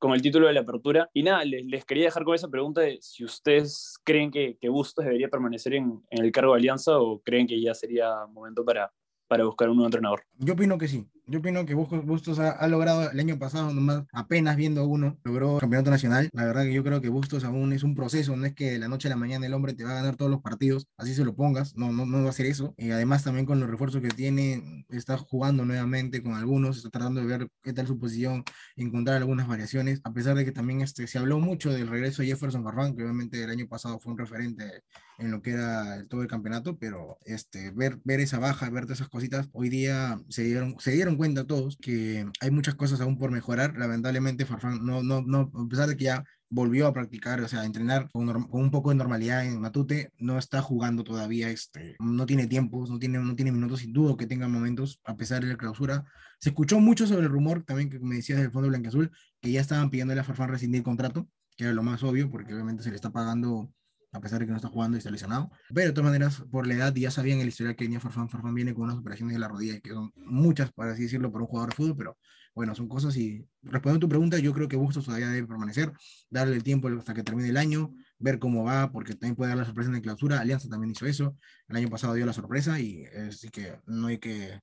con 0.00 0.14
el 0.14 0.22
título 0.22 0.48
de 0.48 0.54
la 0.54 0.62
apertura. 0.62 1.08
Y 1.14 1.22
nada, 1.22 1.44
les, 1.44 1.64
les, 1.64 1.84
quería 1.84 2.06
dejar 2.06 2.24
con 2.24 2.34
esa 2.34 2.48
pregunta 2.48 2.80
de 2.80 2.98
si 3.00 3.24
ustedes 3.24 4.00
creen 4.02 4.32
que, 4.32 4.58
que 4.60 4.68
Bustos 4.68 5.04
debería 5.04 5.28
permanecer 5.28 5.74
en, 5.74 6.02
en, 6.10 6.24
el 6.24 6.32
cargo 6.32 6.54
de 6.54 6.58
Alianza 6.58 6.98
o 6.98 7.20
creen 7.20 7.46
que 7.46 7.60
ya 7.60 7.72
sería 7.72 8.26
momento 8.26 8.64
para, 8.64 8.90
para 9.28 9.44
buscar 9.44 9.68
un 9.68 9.76
nuevo 9.76 9.86
entrenador. 9.88 10.24
Yo 10.38 10.54
opino 10.54 10.78
que 10.78 10.88
sí. 10.88 11.06
Yo 11.26 11.38
opino 11.38 11.64
que 11.64 11.72
Bustos 11.74 12.38
ha, 12.38 12.50
ha, 12.50 12.68
logrado 12.68 13.10
el 13.10 13.18
año 13.18 13.38
pasado, 13.38 13.72
nomás 13.72 14.04
apenas 14.12 14.56
viendo 14.56 14.86
uno, 14.86 15.18
logró 15.24 15.56
campeonato 15.58 15.90
nacional. 15.90 16.28
La 16.32 16.44
verdad 16.44 16.64
que 16.64 16.74
yo 16.74 16.84
creo 16.84 17.00
que 17.00 17.08
Bustos 17.08 17.44
aún 17.44 17.72
es 17.72 17.82
un 17.82 17.94
proceso, 17.94 18.36
no 18.36 18.44
es 18.44 18.54
que 18.54 18.72
de 18.72 18.78
la 18.78 18.88
noche 18.88 19.08
a 19.08 19.10
la 19.10 19.16
mañana 19.16 19.46
el 19.46 19.54
hombre 19.54 19.72
te 19.72 19.84
va 19.84 19.92
a 19.92 19.94
ganar 19.94 20.16
todos 20.16 20.30
los 20.30 20.42
partidos, 20.42 20.86
así 20.98 21.14
se 21.14 21.24
lo 21.24 21.34
pongas, 21.34 21.76
no, 21.76 21.92
no, 21.92 22.04
no 22.04 22.24
va 22.24 22.28
a 22.28 22.32
ser 22.32 22.44
eso. 22.44 22.74
Y 22.76 22.90
además 22.90 23.24
también 23.24 23.46
con 23.46 23.58
los 23.58 23.70
refuerzos 23.70 24.02
que 24.02 24.08
tiene, 24.08 24.84
está 24.90 25.16
jugando 25.16 25.64
nuevamente 25.64 26.22
con 26.22 26.34
algunos, 26.34 26.76
está 26.76 26.90
tratando 26.90 27.22
de 27.22 27.26
ver 27.26 27.48
qué 27.62 27.72
tal 27.72 27.86
su 27.86 27.98
posición, 27.98 28.44
encontrar 28.76 29.16
algunas 29.16 29.48
variaciones, 29.48 30.02
a 30.04 30.12
pesar 30.12 30.36
de 30.36 30.44
que 30.44 30.52
también 30.52 30.82
este, 30.82 31.06
se 31.06 31.18
habló 31.18 31.38
mucho 31.40 31.72
del 31.72 31.88
regreso 31.88 32.20
de 32.20 32.28
Jefferson 32.28 32.64
Farfán, 32.64 32.94
que 32.94 33.02
obviamente 33.02 33.42
el 33.42 33.48
año 33.50 33.66
pasado 33.66 33.98
fue 33.98 34.12
un 34.12 34.18
referente 34.18 34.82
en 35.18 35.30
lo 35.30 35.42
que 35.42 35.52
era 35.52 36.04
todo 36.08 36.22
el 36.22 36.28
campeonato, 36.28 36.76
pero 36.78 37.18
este, 37.24 37.70
ver, 37.70 38.00
ver 38.04 38.20
esa 38.20 38.38
baja, 38.38 38.68
ver 38.70 38.84
todas 38.84 38.98
esas 38.98 39.08
cositas, 39.08 39.48
hoy 39.52 39.68
día 39.68 40.18
se 40.28 40.42
dieron, 40.42 40.76
se 40.78 40.92
dieron 40.92 41.13
cuenta 41.16 41.46
todos 41.46 41.76
que 41.76 42.26
hay 42.40 42.50
muchas 42.50 42.74
cosas 42.74 43.00
aún 43.00 43.18
por 43.18 43.30
mejorar. 43.30 43.76
Lamentablemente, 43.76 44.46
Farfán, 44.46 44.84
no, 44.84 45.02
no, 45.02 45.22
no, 45.22 45.50
a 45.54 45.68
pesar 45.68 45.88
de 45.88 45.96
que 45.96 46.04
ya 46.04 46.24
volvió 46.50 46.86
a 46.86 46.92
practicar, 46.92 47.40
o 47.40 47.48
sea, 47.48 47.62
a 47.62 47.66
entrenar 47.66 48.08
con, 48.12 48.26
con, 48.48 48.60
un 48.62 48.70
poco 48.70 48.90
de 48.90 48.96
normalidad 48.96 49.44
en 49.44 49.60
Matute, 49.60 50.12
no 50.18 50.38
está 50.38 50.62
jugando 50.62 51.02
todavía, 51.02 51.50
este, 51.50 51.96
no 51.98 52.26
tiene 52.26 52.46
tiempos, 52.46 52.90
no 52.90 52.98
tiene, 52.98 53.18
no 53.18 53.34
tiene 53.34 53.50
minutos, 53.52 53.80
sin 53.80 53.92
duda 53.92 54.16
que 54.16 54.26
tenga 54.26 54.46
momentos, 54.46 55.00
a 55.04 55.16
pesar 55.16 55.42
de 55.42 55.48
la 55.48 55.56
clausura. 55.56 56.04
Se 56.38 56.50
escuchó 56.50 56.78
mucho 56.78 57.06
sobre 57.06 57.22
el 57.22 57.32
rumor 57.32 57.64
también 57.64 57.90
que 57.90 57.98
me 57.98 58.16
decías 58.16 58.40
del 58.40 58.52
Fondo 58.52 58.68
Blanqueazul, 58.68 59.10
que 59.40 59.50
ya 59.50 59.60
estaban 59.60 59.90
pidiéndole 59.90 60.20
a 60.20 60.24
Farfán 60.24 60.50
rescindir 60.50 60.82
contrato, 60.82 61.28
que 61.56 61.64
era 61.64 61.72
lo 61.72 61.82
más 61.82 62.02
obvio, 62.02 62.30
porque 62.30 62.54
obviamente 62.54 62.82
se 62.82 62.90
le 62.90 62.96
está 62.96 63.10
pagando 63.10 63.72
a 64.14 64.20
pesar 64.20 64.38
de 64.38 64.46
que 64.46 64.52
no 64.52 64.56
está 64.56 64.68
jugando 64.68 64.96
y 64.96 64.98
está 64.98 65.10
lesionado. 65.10 65.50
Pero 65.74 65.88
de 65.88 65.92
todas 65.92 66.10
maneras, 66.10 66.42
por 66.50 66.66
la 66.66 66.74
edad, 66.74 66.94
ya 66.94 67.10
sabían 67.10 67.40
el 67.40 67.48
historial 67.48 67.76
que 67.76 67.84
venía 67.84 68.00
Farfán. 68.00 68.28
Farfán 68.28 68.54
viene 68.54 68.72
con 68.72 68.84
unas 68.84 68.96
operaciones 68.96 69.34
de 69.34 69.40
la 69.40 69.48
rodilla, 69.48 69.80
que 69.80 69.90
son 69.90 70.12
muchas, 70.16 70.72
para 70.72 70.92
así 70.92 71.02
decirlo, 71.02 71.30
para 71.32 71.42
un 71.42 71.48
jugador 71.48 71.70
de 71.70 71.76
fútbol, 71.76 71.96
pero 71.96 72.18
bueno, 72.54 72.74
son 72.76 72.88
cosas 72.88 73.16
y 73.16 73.44
respondiendo 73.62 73.96
a 73.96 74.06
tu 74.06 74.08
pregunta, 74.08 74.38
yo 74.38 74.52
creo 74.52 74.68
que 74.68 74.76
Bustos 74.76 75.04
todavía 75.04 75.28
debe 75.28 75.48
permanecer, 75.48 75.92
darle 76.30 76.54
el 76.54 76.62
tiempo 76.62 76.88
hasta 76.88 77.12
que 77.12 77.24
termine 77.24 77.48
el 77.48 77.56
año, 77.56 77.92
ver 78.20 78.38
cómo 78.38 78.62
va, 78.62 78.92
porque 78.92 79.14
también 79.14 79.34
puede 79.34 79.48
dar 79.48 79.58
la 79.58 79.64
sorpresa 79.64 79.88
en 79.88 79.96
la 79.96 80.00
clausura. 80.00 80.40
Alianza 80.40 80.68
también 80.68 80.92
hizo 80.92 81.04
eso, 81.06 81.36
el 81.66 81.76
año 81.76 81.90
pasado 81.90 82.14
dio 82.14 82.24
la 82.24 82.32
sorpresa 82.32 82.78
y 82.78 83.04
así 83.06 83.48
que 83.48 83.80
no 83.86 84.06
hay 84.06 84.18
que 84.18 84.60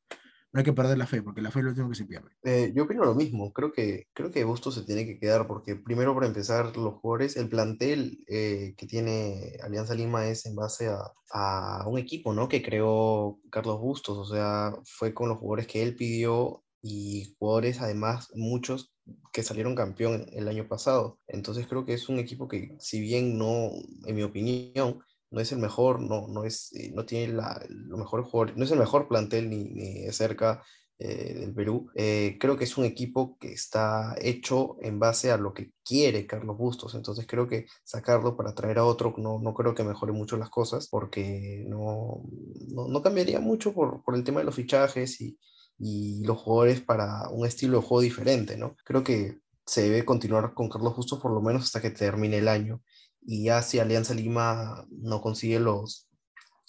no 0.54 0.60
hay 0.60 0.64
que 0.66 0.74
perder 0.74 0.98
la 0.98 1.08
fe, 1.08 1.22
porque 1.22 1.42
la 1.42 1.52
fe 1.52 1.60
es 1.60 1.66
lo 1.66 1.72
último 1.72 1.90
que 1.90 1.96
se 1.96 2.06
pierde. 2.06 2.30
Eh, 2.44 2.74
yo 2.76 2.84
opino 2.84 3.06
lo 3.06 3.16
mismo, 3.16 3.54
creo 3.54 3.72
que, 3.72 4.08
creo 4.14 4.32
que 4.32 4.44
Bustos 4.44 4.76
se 4.76 4.84
tiene 4.84 5.06
que 5.06 5.18
quedar, 5.18 5.48
porque 5.48 5.76
primero 5.76 6.14
para 6.14 6.28
empezar, 6.28 6.76
los 6.76 6.96
jugadores, 6.96 7.38
el 7.38 7.50
plantel 7.50 8.24
eh, 8.28 8.74
que 8.78 8.88
tiene 8.88 9.58
Alianza 9.64 9.96
Lima 9.96 10.28
es 10.28 10.46
en 10.46 10.56
base 10.56 10.90
a, 10.90 11.00
a, 11.32 11.88
un 11.88 11.98
equipo, 11.98 12.34
¿no? 12.34 12.50
Que 12.50 12.62
creó 12.62 13.40
Carlos 13.50 13.80
Bustos, 13.80 14.18
o 14.18 14.26
sea, 14.26 14.74
fue 14.84 15.14
con 15.14 15.30
los 15.30 15.38
jugadores 15.38 15.68
que 15.68 15.82
él 15.82 15.96
pidió 15.96 16.64
y 16.82 17.36
jugadores 17.38 17.80
además, 17.80 18.30
muchos 18.34 18.94
que 19.32 19.44
salieron 19.44 19.76
campeón 19.76 20.26
el 20.32 20.48
año 20.48 20.68
pasado. 20.68 21.20
Entonces 21.28 21.68
creo 21.68 21.86
que 21.86 21.94
es 21.94 22.10
un 22.10 22.20
equipo 22.20 22.48
que, 22.48 22.76
si 22.80 23.00
bien 23.00 23.38
no, 23.38 23.72
en 24.06 24.16
mi 24.16 24.24
opinión, 24.24 25.00
no 25.32 25.40
es 25.40 25.52
el 25.52 25.60
mejor, 25.60 26.02
no, 26.02 26.28
no, 26.28 26.44
es, 26.44 26.72
eh, 26.74 26.92
no 26.94 27.06
tiene 27.06 27.34
la, 27.34 27.66
lo 27.70 27.98
mejor 27.98 28.24
jugador, 28.24 28.58
no 28.58 28.66
es 28.66 28.72
el 28.72 28.80
mejor 28.80 29.08
plantel 29.08 29.50
ni, 29.50 29.64
ni 29.64 30.12
cerca 30.12 30.62
eh, 31.00 31.34
del 31.40 31.54
Perú. 31.54 31.90
Eh, 31.96 32.38
creo 32.40 32.58
que 32.58 32.66
es 32.66 32.78
un 32.78 32.86
equipo 32.86 33.38
que 33.40 33.52
está 33.52 34.14
hecho 34.22 34.78
en 34.82 35.00
base 35.00 35.32
a 35.32 35.38
lo 35.38 35.54
que 35.54 35.72
quiere 35.84 36.28
Carlos 36.28 36.58
Bustos, 36.58 36.94
entonces 36.94 37.26
creo 37.28 37.48
que 37.48 37.66
sacarlo 37.84 38.38
para 38.38 38.54
traer 38.54 38.78
a 38.78 38.86
otro 38.86 39.16
no, 39.18 39.40
no 39.40 39.54
creo 39.56 39.74
que 39.74 39.84
mejore 39.84 40.12
mucho 40.12 40.38
las 40.38 40.52
cosas 40.52 40.88
porque 40.90 41.66
no, 41.68 42.22
no, 42.68 42.88
no 42.88 43.02
cambiaría 43.02 43.40
mucho 43.40 43.74
por, 43.74 44.04
por, 44.04 44.16
el 44.16 44.24
tema 44.24 44.42
de 44.42 44.46
los 44.46 44.56
fichajes 44.56 45.20
y, 45.22 45.40
y 45.80 46.24
los 46.24 46.38
jugadores 46.38 46.82
para 46.82 47.30
un 47.30 47.48
estilo 47.48 47.78
de 47.78 47.88
juego 47.88 48.02
diferente, 48.02 48.56
¿no? 48.58 48.76
Creo 48.86 49.04
que 49.04 49.40
se 49.66 49.84
debe 49.84 50.06
continuar 50.06 50.54
con 50.54 50.70
Carlos 50.70 50.96
Bustos 50.96 51.20
por 51.20 51.32
lo 51.34 51.42
menos 51.42 51.64
hasta 51.64 51.82
que 51.82 51.90
termine 51.90 52.38
el 52.38 52.48
año 52.48 52.84
y 53.22 53.46
ya 53.46 53.62
si 53.62 53.80
Alianza 53.80 54.14
Lima 54.14 54.86
no 54.90 55.22
consigue 55.22 55.60
los 55.60 56.08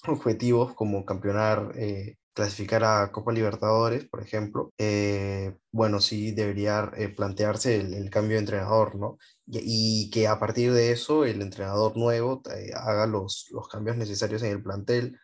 objetivos 0.07 0.75
como 0.75 1.05
campeonar, 1.05 1.73
eh, 1.77 2.17
clasificar 2.35 2.85
a 2.85 3.13
Copa 3.13 3.33
Libertadores, 3.33 4.09
por 4.09 4.23
ejemplo, 4.23 4.73
eh, 4.79 5.55
bueno, 5.71 6.01
sí 6.01 6.33
debería 6.33 6.91
eh, 6.97 7.09
plantearse 7.09 7.77
el, 7.81 7.95
el, 7.95 8.11
cambio 8.11 8.37
de 8.37 8.41
entrenador, 8.41 8.97
¿no? 8.97 9.19
Y, 9.47 10.11
que 10.11 10.29
a 10.29 10.39
partir 10.39 10.73
de 10.73 10.93
eso 10.93 11.25
el 11.25 11.43
entrenador 11.43 11.97
nuevo 11.97 12.43
haga 12.75 13.07
los, 13.07 13.49
los 13.51 13.69
cambios 13.69 13.97
necesarios 13.97 14.43
en 14.43 14.53
el 14.53 14.63
plantel, 14.63 15.19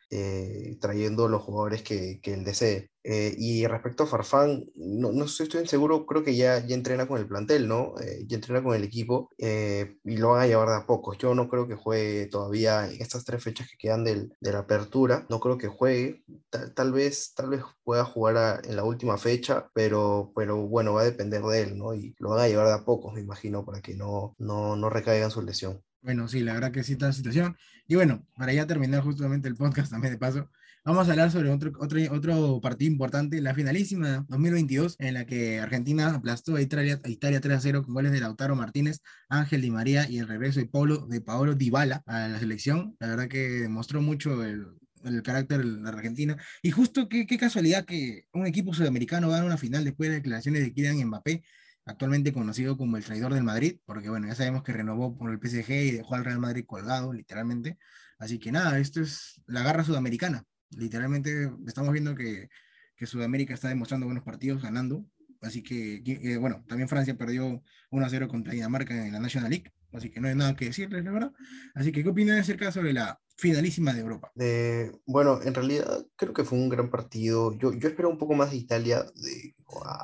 trayendo 0.81 1.29
los 1.29 1.43
jugadores 1.43 1.83
que, 1.83 2.21
que 2.23 2.35
él 2.35 2.45
desee. 2.45 2.91
Eh, 3.11 3.35
y 3.39 3.67
respecto 3.67 4.03
a 4.03 4.07
Farfán, 4.07 4.67
no, 4.75 5.13
no 5.13 5.25
estoy, 5.25 5.67
seguro, 5.67 6.05
creo 6.05 6.23
que 6.23 6.37
ya, 6.37 6.59
ya 6.67 6.75
entrena 6.75 7.09
con 7.09 7.19
el 7.19 7.27
plantel, 7.27 7.67
¿no? 7.67 7.95
Eh, 8.01 8.25
ya 8.27 8.37
entrena 8.37 8.63
con 8.63 8.75
el 8.75 8.85
equipo 8.85 9.31
eh, 9.39 9.97
y 10.05 10.19
lo 10.19 10.31
van 10.31 10.43
a 10.43 10.47
llevar 10.47 10.69
de 10.69 10.75
a 10.75 10.87
poco. 10.87 11.15
Yo 11.15 11.35
no 11.35 11.49
creo 11.49 11.67
que 11.67 11.75
juegue 11.75 12.27
todavía 12.27 12.87
en 12.87 13.01
estas 13.01 13.25
tres 13.25 13.43
fechas 13.43 13.67
que 13.67 13.79
quedan 13.79 14.05
del, 14.05 14.35
de 14.41 14.53
la 14.53 14.59
apertura, 14.61 15.27
no 15.31 15.41
creo 15.41 15.57
que 15.57 15.69
juegue. 15.69 16.23
Tal, 16.51 16.75
tal 16.75 16.93
vez, 16.93 17.33
tal 17.35 17.49
vez 17.49 17.63
pueda 17.83 18.05
jugar 18.05 18.37
a, 18.37 18.61
en 18.63 18.77
la 18.77 18.85
última 18.85 19.17
fecha, 19.17 19.71
pero, 19.73 20.31
pero 20.37 20.67
bueno, 20.69 20.93
va 20.93 21.01
a 21.01 21.05
depender 21.05 21.41
de 21.43 21.63
él, 21.63 21.79
¿no? 21.79 21.95
Y 21.95 22.15
lo 22.19 22.31
van 22.31 22.41
a 22.41 22.49
llevar 22.49 22.67
de 22.67 22.75
a 22.75 22.85
poco, 22.85 23.11
me 23.11 23.23
imagino, 23.23 23.65
para 23.65 23.81
que 23.81 23.95
no, 23.95 24.08
no, 24.39 24.77
no 24.77 24.91
recaiga 24.91 25.25
en 25.25 25.31
su 25.31 25.43
lesión. 25.43 25.83
Bueno, 26.01 26.29
sí, 26.29 26.41
la 26.41 26.55
verdad 26.55 26.73
que 26.73 26.85
sí 26.85 26.93
está 26.93 27.07
la 27.07 27.13
situación. 27.13 27.57
Y 27.87 27.97
bueno, 27.97 28.27
para 28.37 28.53
ya 28.53 28.67
terminar 28.67 29.03
justamente 29.03 29.49
el 29.49 29.57
podcast 29.57 29.91
también 29.91 30.15
de 30.15 30.19
paso, 30.19 30.49
Vamos 30.89 31.07
a 31.07 31.11
hablar 31.11 31.31
sobre 31.31 31.51
otro, 31.51 31.71
otro, 31.81 32.01
otro 32.13 32.61
partido 32.63 32.91
importante, 32.91 33.43
la 33.43 33.55
finalísima 33.55 34.25
2022, 34.31 34.97
en 34.99 35.15
la 35.15 35.27
que 35.27 35.61
Argentina 35.61 36.09
aplastó 36.09 36.57
a 36.57 36.63
Italia, 36.63 36.99
a 37.05 37.09
Italia 37.11 37.43
3 37.43 37.59
a 37.59 37.61
0 37.61 37.83
con 37.85 37.93
goles 37.93 38.11
de 38.11 38.21
Lautaro 38.21 38.57
Martínez, 38.57 39.03
Ángel 39.29 39.61
Di 39.61 39.71
María 39.71 40.09
y 40.09 40.19
el 40.19 40.27
regreso 40.27 40.61
de 40.61 40.67
Paulo, 40.67 41.07
de 41.07 41.21
Paolo 41.21 41.55
Dybala 41.55 42.03
a 42.07 42.29
la 42.29 42.39
selección. 42.39 42.97
La 43.01 43.09
verdad 43.09 43.29
que 43.29 43.39
demostró 43.39 44.01
mucho 44.01 44.43
el, 44.43 44.67
el 45.05 45.23
carácter 45.23 45.59
de 45.59 45.83
la 45.83 45.91
Argentina. 45.91 46.39
Y 46.63 46.71
justo 46.71 47.07
qué, 47.07 47.27
qué 47.27 47.37
casualidad 47.37 47.85
que 47.85 48.25
un 48.33 48.47
equipo 48.47 48.73
sudamericano 48.73 49.29
gana 49.29 49.45
una 49.45 49.59
final 49.59 49.85
después 49.85 50.09
de 50.09 50.17
declaraciones 50.17 50.63
de 50.63 50.73
Kylian 50.73 51.07
Mbappé, 51.07 51.43
actualmente 51.89 52.33
conocido 52.33 52.77
como 52.77 52.97
el 52.97 53.05
traidor 53.05 53.35
del 53.35 53.43
Madrid, 53.45 53.79
porque 53.87 54.11
bueno, 54.11 54.29
ya 54.29 54.35
sabemos 54.35 54.63
que 54.63 54.73
renovó 54.73 55.17
por 55.17 55.31
el 55.31 55.41
PSG 55.41 55.71
y 55.71 55.91
dejó 55.93 56.15
al 56.15 56.25
Real 56.25 56.39
Madrid 56.39 56.65
colgado, 56.67 57.13
literalmente. 57.13 57.79
Así 58.19 58.39
que 58.39 58.53
nada, 58.53 58.79
esto 58.79 59.01
es 59.01 59.43
la 59.47 59.63
garra 59.63 59.85
sudamericana. 59.85 60.45
Literalmente 60.71 61.51
estamos 61.67 61.93
viendo 61.93 62.15
que, 62.15 62.49
que 62.95 63.07
Sudamérica 63.07 63.55
está 63.55 63.69
demostrando 63.69 64.07
buenos 64.07 64.25
partidos, 64.25 64.63
ganando. 64.63 65.07
Así 65.41 65.63
que, 65.63 66.03
eh, 66.05 66.37
bueno, 66.37 66.63
también 66.69 66.89
Francia 66.89 67.17
perdió 67.17 67.63
1-0 67.91 68.29
contra 68.29 68.53
Dinamarca 68.53 69.07
en 69.07 69.13
la 69.13 69.21
National 69.21 69.51
League. 69.51 69.73
Así 69.93 70.11
que 70.11 70.21
no 70.21 70.29
hay 70.29 70.35
nada 70.35 70.55
que 70.55 70.67
decirles, 70.67 71.05
la 71.05 71.13
verdad. 71.13 71.33
Así 71.75 71.93
que, 71.93 72.03
¿qué 72.03 72.11
opinan 72.11 72.39
acerca 72.39 72.71
sobre 72.71 72.93
la 72.93 73.19
finalísima 73.37 73.93
de 73.93 74.01
Europa? 74.01 74.31
Eh, 74.39 74.93
bueno, 75.07 75.41
en 75.43 75.55
realidad 75.55 76.07
creo 76.17 76.33
que 76.33 76.45
fue 76.45 76.59
un 76.59 76.69
gran 76.69 76.91
partido. 76.91 77.57
Yo, 77.59 77.73
yo 77.73 77.89
espero 77.89 78.11
un 78.11 78.19
poco 78.19 78.35
más 78.35 78.51
de 78.51 78.59
Italia, 78.59 79.05
de, 79.15 79.55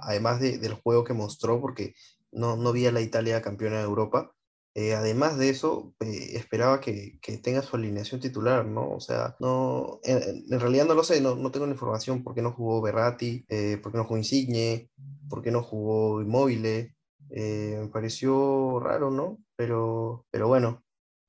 además 0.02 0.40
de, 0.40 0.58
del 0.58 0.74
juego 0.74 1.04
que 1.04 1.12
mostró, 1.12 1.60
porque 1.60 1.94
no, 2.32 2.56
no 2.56 2.72
vi 2.72 2.86
a 2.86 2.92
la 2.92 3.00
Italia 3.00 3.42
campeona 3.42 3.78
de 3.78 3.84
Europa. 3.84 4.34
Eh, 4.76 4.94
además 4.94 5.38
de 5.38 5.50
eso, 5.50 5.94
eh, 6.00 6.30
esperaba 6.34 6.80
que, 6.80 7.18
que, 7.22 7.38
tenga 7.38 7.62
su 7.62 7.76
alineación 7.76 8.20
titular, 8.20 8.66
¿no? 8.66 8.90
O 8.90 9.00
sea, 9.00 9.36
no, 9.38 10.00
en, 10.02 10.44
en 10.50 10.60
realidad 10.60 10.84
no 10.86 10.94
lo 10.94 11.04
sé, 11.04 11.20
no, 11.20 11.36
no, 11.36 11.52
tengo 11.52 11.66
la 11.66 11.72
información 11.72 12.24
por 12.24 12.34
qué 12.34 12.42
no 12.42 12.50
jugó 12.50 12.82
Berratti, 12.82 13.44
eh, 13.48 13.78
por 13.80 13.92
qué 13.92 13.98
no 13.98 14.04
jugó 14.04 14.18
Insigne, 14.18 14.90
por 15.28 15.42
qué 15.42 15.52
no 15.52 15.62
jugó 15.62 16.20
Immobile. 16.22 16.92
Eh, 17.30 17.78
me 17.80 17.88
pareció 17.88 18.80
raro, 18.80 19.10
¿no? 19.10 19.38
Pero, 19.56 20.26
pero 20.30 20.48
bueno, 20.48 20.84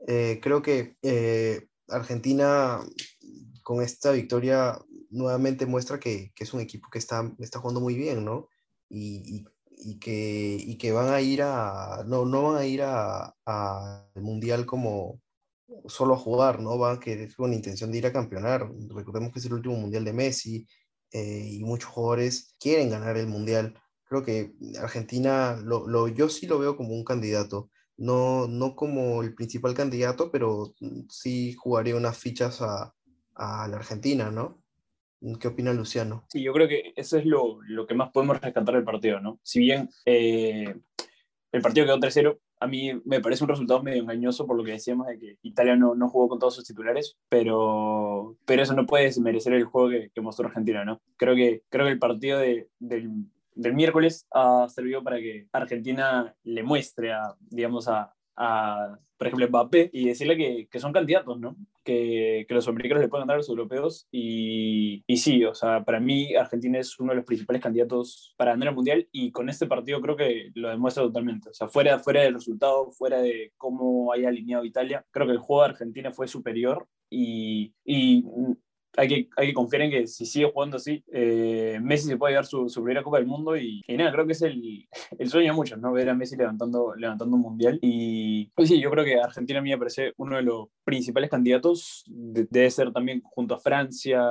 eh, 0.08 0.40
creo 0.42 0.62
que 0.62 0.98
Argentina 1.90 2.82
con 3.64 3.82
esta 3.82 4.12
victoria 4.12 4.80
nuevamente 5.10 5.66
muestra 5.66 6.00
que, 6.00 6.32
que, 6.36 6.44
es 6.44 6.54
un 6.54 6.62
equipo 6.62 6.90
que 6.92 7.00
está, 7.00 7.32
está 7.40 7.60
jugando 7.60 7.82
muy 7.82 7.96
bien, 7.96 8.26
¿no? 8.26 8.50
Y, 8.90 9.24
y 9.26 9.46
y 9.78 10.00
que, 10.00 10.58
y 10.60 10.78
que 10.78 10.92
van 10.92 11.10
a 11.10 11.22
ir 11.22 11.42
a, 11.42 12.04
no, 12.08 12.26
no 12.26 12.52
van 12.52 12.58
a 12.58 12.66
ir 12.66 12.82
al 12.82 13.34
Mundial 14.16 14.66
como 14.66 15.22
solo 15.88 16.14
a 16.14 16.18
jugar, 16.18 16.60
¿no? 16.60 16.78
Van 16.78 16.98
a 16.98 17.00
querer 17.00 17.34
con 17.36 17.54
intención 17.54 17.92
de 17.92 17.98
ir 18.00 18.08
a 18.08 18.14
campeonar. 18.14 18.70
Recordemos 18.90 19.32
que 19.32 19.40
es 19.40 19.46
el 19.46 19.54
último 19.54 19.76
Mundial 19.76 20.06
de 20.06 20.14
Messi 20.14 20.68
eh, 21.12 21.48
y 21.52 21.64
muchos 21.64 21.90
jugadores 21.90 22.56
quieren 22.60 22.90
ganar 22.90 23.18
el 23.18 23.28
Mundial. 23.28 23.80
Creo 24.06 24.24
que 24.24 24.54
Argentina, 24.82 25.58
lo, 25.64 25.88
lo, 25.88 26.08
yo 26.08 26.30
sí 26.30 26.48
lo 26.48 26.60
veo 26.60 26.78
como 26.78 26.94
un 26.94 27.04
candidato. 27.04 27.70
No, 27.98 28.48
no 28.48 28.76
como 28.76 29.24
el 29.24 29.34
principal 29.34 29.74
candidato, 29.74 30.32
pero 30.32 30.74
sí 31.10 31.54
jugaría 31.54 31.96
unas 31.96 32.18
fichas 32.18 32.62
a, 32.62 32.94
a 33.36 33.68
la 33.68 33.78
Argentina, 33.78 34.32
¿no? 34.32 34.62
¿Qué 35.40 35.48
opina 35.48 35.74
Luciano? 35.74 36.26
Sí, 36.30 36.44
yo 36.44 36.54
creo 36.54 36.68
que 36.68 36.94
eso 36.96 37.18
es 37.18 37.26
lo, 37.26 37.60
lo 37.64 37.88
que 37.88 37.96
más 37.96 38.12
podemos 38.12 38.40
rescatar 38.40 38.76
del 38.76 38.84
partido, 38.84 39.20
¿no? 39.20 39.40
Si 39.44 39.60
bien 39.60 39.90
eh, 40.06 40.76
el 41.52 41.62
partido 41.62 41.86
quedó 41.86 42.00
3-0. 42.00 42.38
A 42.60 42.68
mí 42.68 42.92
me 43.06 43.20
parece 43.20 43.44
un 43.44 43.50
resultado 43.50 43.84
medio 43.84 44.02
engañoso 44.02 44.48
por 44.48 44.56
lo 44.56 44.64
que 44.64 44.72
decíamos 44.72 45.08
de 45.08 45.20
que 45.20 45.38
Italia 45.42 45.76
no, 45.76 45.94
no 45.94 46.10
jugó 46.10 46.30
con 46.30 46.40
todos 46.40 46.56
sus 46.56 46.64
titulares, 46.64 47.18
pero, 47.28 48.38
pero 48.46 48.64
eso 48.64 48.74
no 48.74 48.86
puede 48.86 49.12
merecer 49.20 49.54
el 49.54 49.66
juego 49.66 49.90
que, 49.90 50.10
que 50.14 50.22
mostró 50.22 50.48
Argentina, 50.48 50.86
¿no? 50.86 51.02
Creo 51.18 51.36
que, 51.36 51.64
creo 51.70 51.86
que 51.86 51.92
el 51.92 52.00
partido 52.00 52.40
de, 52.40 52.70
del, 52.80 53.10
del 53.56 53.74
miércoles 53.74 54.28
ha 54.32 54.68
servido 54.70 55.04
para 55.04 55.18
que 55.18 55.48
Argentina 55.52 56.36
le 56.44 56.64
muestre 56.64 57.14
a, 57.14 57.36
digamos, 57.40 57.88
a, 57.88 58.14
a, 58.36 59.00
por 59.18 59.28
ejemplo, 59.28 59.48
Mbappé 59.48 59.90
y 59.94 60.08
decirle 60.08 60.36
que, 60.36 60.68
que 60.70 60.80
son 60.80 60.92
candidatos, 60.92 61.40
¿no? 61.40 61.56
Que, 61.84 62.46
que, 62.48 62.54
los 62.54 62.68
americanos 62.68 63.04
le 63.04 63.08
pueden 63.08 63.28
dar 63.28 63.36
a 63.36 63.38
los 63.38 63.50
europeos. 63.50 64.08
Y, 64.12 65.04
y, 65.08 65.18
sí, 65.18 65.46
o 65.46 65.56
sea, 65.56 65.86
para 65.86 66.00
mí 66.00 66.36
Argentina 66.36 66.80
es 66.80 67.00
uno 67.00 67.12
de 67.12 67.18
los 67.18 67.26
principales 67.26 67.62
candidatos 67.62 68.34
para 68.38 68.52
ganar 68.52 68.70
el 68.70 68.76
Mundial 68.76 69.08
y 69.12 69.32
con 69.32 69.50
este 69.50 69.68
partido 69.68 70.02
creo 70.02 70.18
que 70.18 70.52
lo 70.56 70.70
demuestra 70.70 71.04
totalmente. 71.04 71.50
O 71.50 71.54
sea, 71.54 71.68
fuera, 71.68 72.00
fuera 72.00 72.24
del 72.24 72.34
resultado, 72.34 72.92
fuera 72.92 73.22
de 73.22 73.54
cómo 73.58 74.12
haya 74.12 74.30
alineado 74.30 74.66
Italia, 74.66 75.06
creo 75.12 75.28
que 75.28 75.34
el 75.34 75.40
juego 75.40 75.64
de 75.64 75.70
Argentina 75.70 76.12
fue 76.12 76.28
superior 76.28 76.88
y 77.10 77.74
hay 78.98 79.08
que, 79.08 79.30
hay 79.38 79.48
que 79.48 79.54
confiar 79.54 79.84
en 79.84 79.92
que 79.92 80.08
si 80.08 80.26
sigue 80.26 80.52
jugando 80.52 80.78
así, 80.78 81.04
eh, 81.12 81.80
Messi 81.82 82.08
se 82.08 82.18
puede 82.18 82.34
llevar 82.34 82.46
su, 82.46 82.70
su, 82.70 82.82
primera 82.82 83.04
Copa 83.04 83.18
del 83.18 83.28
Mundo 83.28 83.58
y, 83.58 83.84
nada, 83.90 84.12
creo 84.12 84.26
que 84.26 84.34
es 84.34 84.42
el, 84.42 84.88
el 85.20 85.30
sueño 85.30 85.52
de 85.52 85.56
muchos, 85.56 85.80
¿no? 85.80 85.92
Ver 85.94 86.10
a 86.10 86.14
Messi 86.14 86.36
levantando, 86.36 86.94
levantando 86.96 87.36
un 87.36 87.42
mundial. 87.42 87.80
Y 87.82 88.48
pues 88.56 88.70
sí, 88.70 88.80
yo 88.80 88.90
creo 88.92 89.04
que 89.04 89.20
Argentina 89.20 89.60
a 89.60 89.62
mí 89.62 89.70
me 89.70 89.78
parece 89.78 90.14
uno 90.18 90.38
de 90.38 90.44
los 90.44 90.68
principales 90.84 91.30
candidatos, 91.30 92.04
de, 92.08 92.48
debe 92.50 92.70
ser 92.72 92.92
también 92.92 93.22
junto 93.24 93.56
a 93.56 93.60
Francia, 93.60 94.22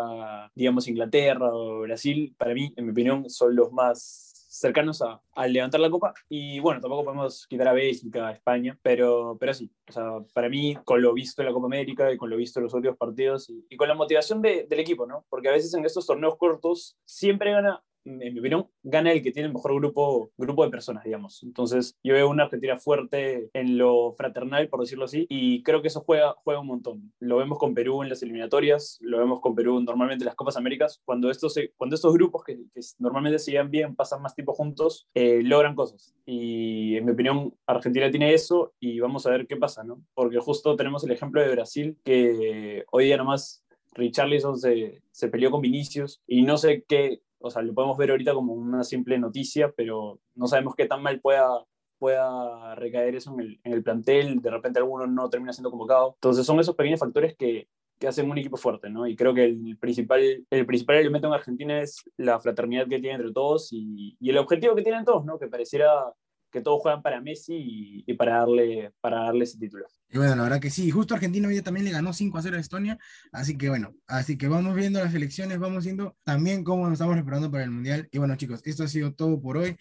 digamos 0.54 0.88
Inglaterra 0.88 1.50
o 1.52 1.80
Brasil, 1.80 2.34
para 2.38 2.54
mí, 2.54 2.72
en 2.76 2.86
mi 2.86 2.92
opinión, 2.92 3.28
son 3.28 3.54
los 3.54 3.72
más 3.72 4.33
cercanos 4.64 5.02
a, 5.02 5.20
a, 5.34 5.46
levantar 5.46 5.78
la 5.78 5.90
copa. 5.90 6.14
Y 6.28 6.58
bueno, 6.60 6.80
tampoco 6.80 7.04
podemos 7.04 7.46
quitar 7.46 7.68
a 7.68 7.74
Bélgica, 7.74 8.28
a 8.28 8.32
España, 8.32 8.78
pero, 8.82 9.36
pero 9.38 9.52
sí, 9.52 9.70
o 9.88 9.92
sea, 9.92 10.04
para 10.32 10.48
mí, 10.48 10.74
con 10.84 11.02
lo 11.02 11.12
visto 11.12 11.42
en 11.42 11.48
la 11.48 11.52
Copa 11.52 11.66
América 11.66 12.10
y 12.10 12.16
con 12.16 12.30
lo 12.30 12.36
visto 12.36 12.60
en 12.60 12.64
los 12.64 12.74
últimos 12.74 12.96
partidos 12.96 13.50
y, 13.50 13.66
y 13.68 13.76
con 13.76 13.88
la 13.88 13.94
motivación 13.94 14.40
de, 14.40 14.66
del 14.68 14.80
equipo, 14.80 15.06
¿no? 15.06 15.26
Porque 15.28 15.48
a 15.48 15.52
veces 15.52 15.74
en 15.74 15.84
estos 15.84 16.06
torneos 16.06 16.36
cortos 16.38 16.96
siempre 17.04 17.52
gana 17.52 17.82
en 18.04 18.34
mi 18.34 18.38
opinión, 18.38 18.66
gana 18.82 19.12
el 19.12 19.22
que 19.22 19.32
tiene 19.32 19.48
el 19.48 19.54
mejor 19.54 19.74
grupo, 19.74 20.30
grupo 20.36 20.64
de 20.64 20.70
personas, 20.70 21.04
digamos. 21.04 21.42
Entonces, 21.42 21.96
yo 22.02 22.14
veo 22.14 22.28
una 22.28 22.44
Argentina 22.44 22.78
fuerte 22.78 23.50
en 23.52 23.78
lo 23.78 24.12
fraternal, 24.12 24.68
por 24.68 24.80
decirlo 24.80 25.04
así, 25.04 25.26
y 25.28 25.62
creo 25.62 25.82
que 25.82 25.88
eso 25.88 26.00
juega, 26.00 26.34
juega 26.44 26.60
un 26.60 26.66
montón. 26.66 27.12
Lo 27.20 27.36
vemos 27.36 27.58
con 27.58 27.74
Perú 27.74 28.02
en 28.02 28.08
las 28.08 28.22
eliminatorias, 28.22 28.98
lo 29.00 29.18
vemos 29.18 29.40
con 29.40 29.54
Perú 29.54 29.80
normalmente 29.80 30.22
en 30.22 30.26
las 30.26 30.34
Copas 30.34 30.56
Américas. 30.56 31.00
Cuando 31.04 31.30
estos, 31.30 31.58
cuando 31.76 31.96
estos 31.96 32.12
grupos 32.12 32.44
que, 32.44 32.56
que 32.74 32.80
normalmente 32.98 33.38
se 33.38 33.52
llevan 33.52 33.70
bien, 33.70 33.94
pasan 33.94 34.22
más 34.22 34.34
tiempo 34.34 34.52
juntos, 34.52 35.08
eh, 35.14 35.42
logran 35.42 35.74
cosas. 35.74 36.14
Y 36.26 36.96
en 36.96 37.04
mi 37.04 37.12
opinión, 37.12 37.54
Argentina 37.66 38.10
tiene 38.10 38.34
eso 38.34 38.74
y 38.80 39.00
vamos 39.00 39.26
a 39.26 39.30
ver 39.30 39.46
qué 39.46 39.56
pasa, 39.56 39.84
¿no? 39.84 40.02
Porque 40.14 40.38
justo 40.38 40.76
tenemos 40.76 41.04
el 41.04 41.12
ejemplo 41.12 41.40
de 41.40 41.50
Brasil, 41.50 41.98
que 42.04 42.84
hoy 42.90 43.06
día 43.06 43.16
nomás 43.16 43.64
Richarlison 43.94 44.58
se, 44.58 45.02
se 45.10 45.28
peleó 45.28 45.50
con 45.50 45.60
Vinicius 45.60 46.20
y 46.26 46.42
no 46.42 46.58
sé 46.58 46.84
qué, 46.86 47.20
o 47.44 47.50
sea, 47.50 47.60
lo 47.60 47.74
podemos 47.74 47.98
ver 47.98 48.10
ahorita 48.10 48.32
como 48.32 48.54
una 48.54 48.82
simple 48.84 49.18
noticia, 49.18 49.70
pero 49.76 50.18
no 50.34 50.46
sabemos 50.46 50.74
qué 50.74 50.86
tan 50.86 51.02
mal 51.02 51.20
pueda, 51.20 51.62
pueda 51.98 52.74
recaer 52.74 53.16
eso 53.16 53.34
en 53.34 53.40
el, 53.40 53.60
en 53.64 53.72
el 53.74 53.82
plantel, 53.82 54.40
de 54.40 54.50
repente 54.50 54.78
alguno 54.78 55.06
no 55.06 55.28
termina 55.28 55.52
siendo 55.52 55.70
convocado. 55.70 56.14
Entonces 56.14 56.46
son 56.46 56.58
esos 56.58 56.74
pequeños 56.74 57.00
factores 57.00 57.36
que, 57.36 57.68
que 57.98 58.08
hacen 58.08 58.30
un 58.30 58.38
equipo 58.38 58.56
fuerte, 58.56 58.88
¿no? 58.88 59.06
Y 59.06 59.14
creo 59.14 59.34
que 59.34 59.44
el 59.44 59.76
principal, 59.78 60.46
el 60.48 60.66
principal 60.66 60.96
elemento 60.96 61.28
en 61.28 61.34
Argentina 61.34 61.80
es 61.82 62.02
la 62.16 62.40
fraternidad 62.40 62.88
que 62.88 62.98
tiene 62.98 63.16
entre 63.16 63.32
todos 63.32 63.68
y, 63.72 64.16
y 64.18 64.30
el 64.30 64.38
objetivo 64.38 64.74
que 64.74 64.82
tienen 64.82 65.04
todos, 65.04 65.26
¿no? 65.26 65.38
Que 65.38 65.48
pareciera 65.48 66.14
que 66.50 66.62
todos 66.62 66.80
juegan 66.80 67.02
para 67.02 67.20
Messi 67.20 68.04
y, 68.06 68.14
para, 68.14 68.38
darle, 68.38 68.92
para 69.00 69.24
darle 69.24 69.44
ese 69.44 69.58
título. 69.58 69.86
Y 70.14 70.18
bueno, 70.18 70.36
la 70.36 70.44
verdad 70.44 70.60
que 70.60 70.70
sí, 70.70 70.92
justo 70.92 71.14
Argentina 71.14 71.48
hoy 71.48 71.60
también 71.60 71.86
le 71.86 71.90
ganó 71.90 72.12
5 72.12 72.38
a 72.38 72.42
0 72.42 72.56
a 72.56 72.60
Estonia, 72.60 72.96
así 73.32 73.58
que 73.58 73.68
bueno, 73.68 73.96
así 74.06 74.38
que 74.38 74.46
vamos 74.46 74.76
viendo 74.76 75.00
las 75.02 75.12
elecciones, 75.12 75.58
vamos 75.58 75.82
viendo 75.82 76.16
también 76.22 76.62
cómo 76.62 76.84
nos 76.84 76.92
estamos 76.92 77.16
preparando 77.16 77.50
para 77.50 77.64
el 77.64 77.72
Mundial. 77.72 78.08
Y 78.12 78.18
bueno 78.18 78.36
chicos, 78.36 78.60
esto 78.64 78.84
ha 78.84 78.88
sido 78.88 79.12
todo 79.12 79.42
por 79.42 79.56
hoy. 79.56 79.76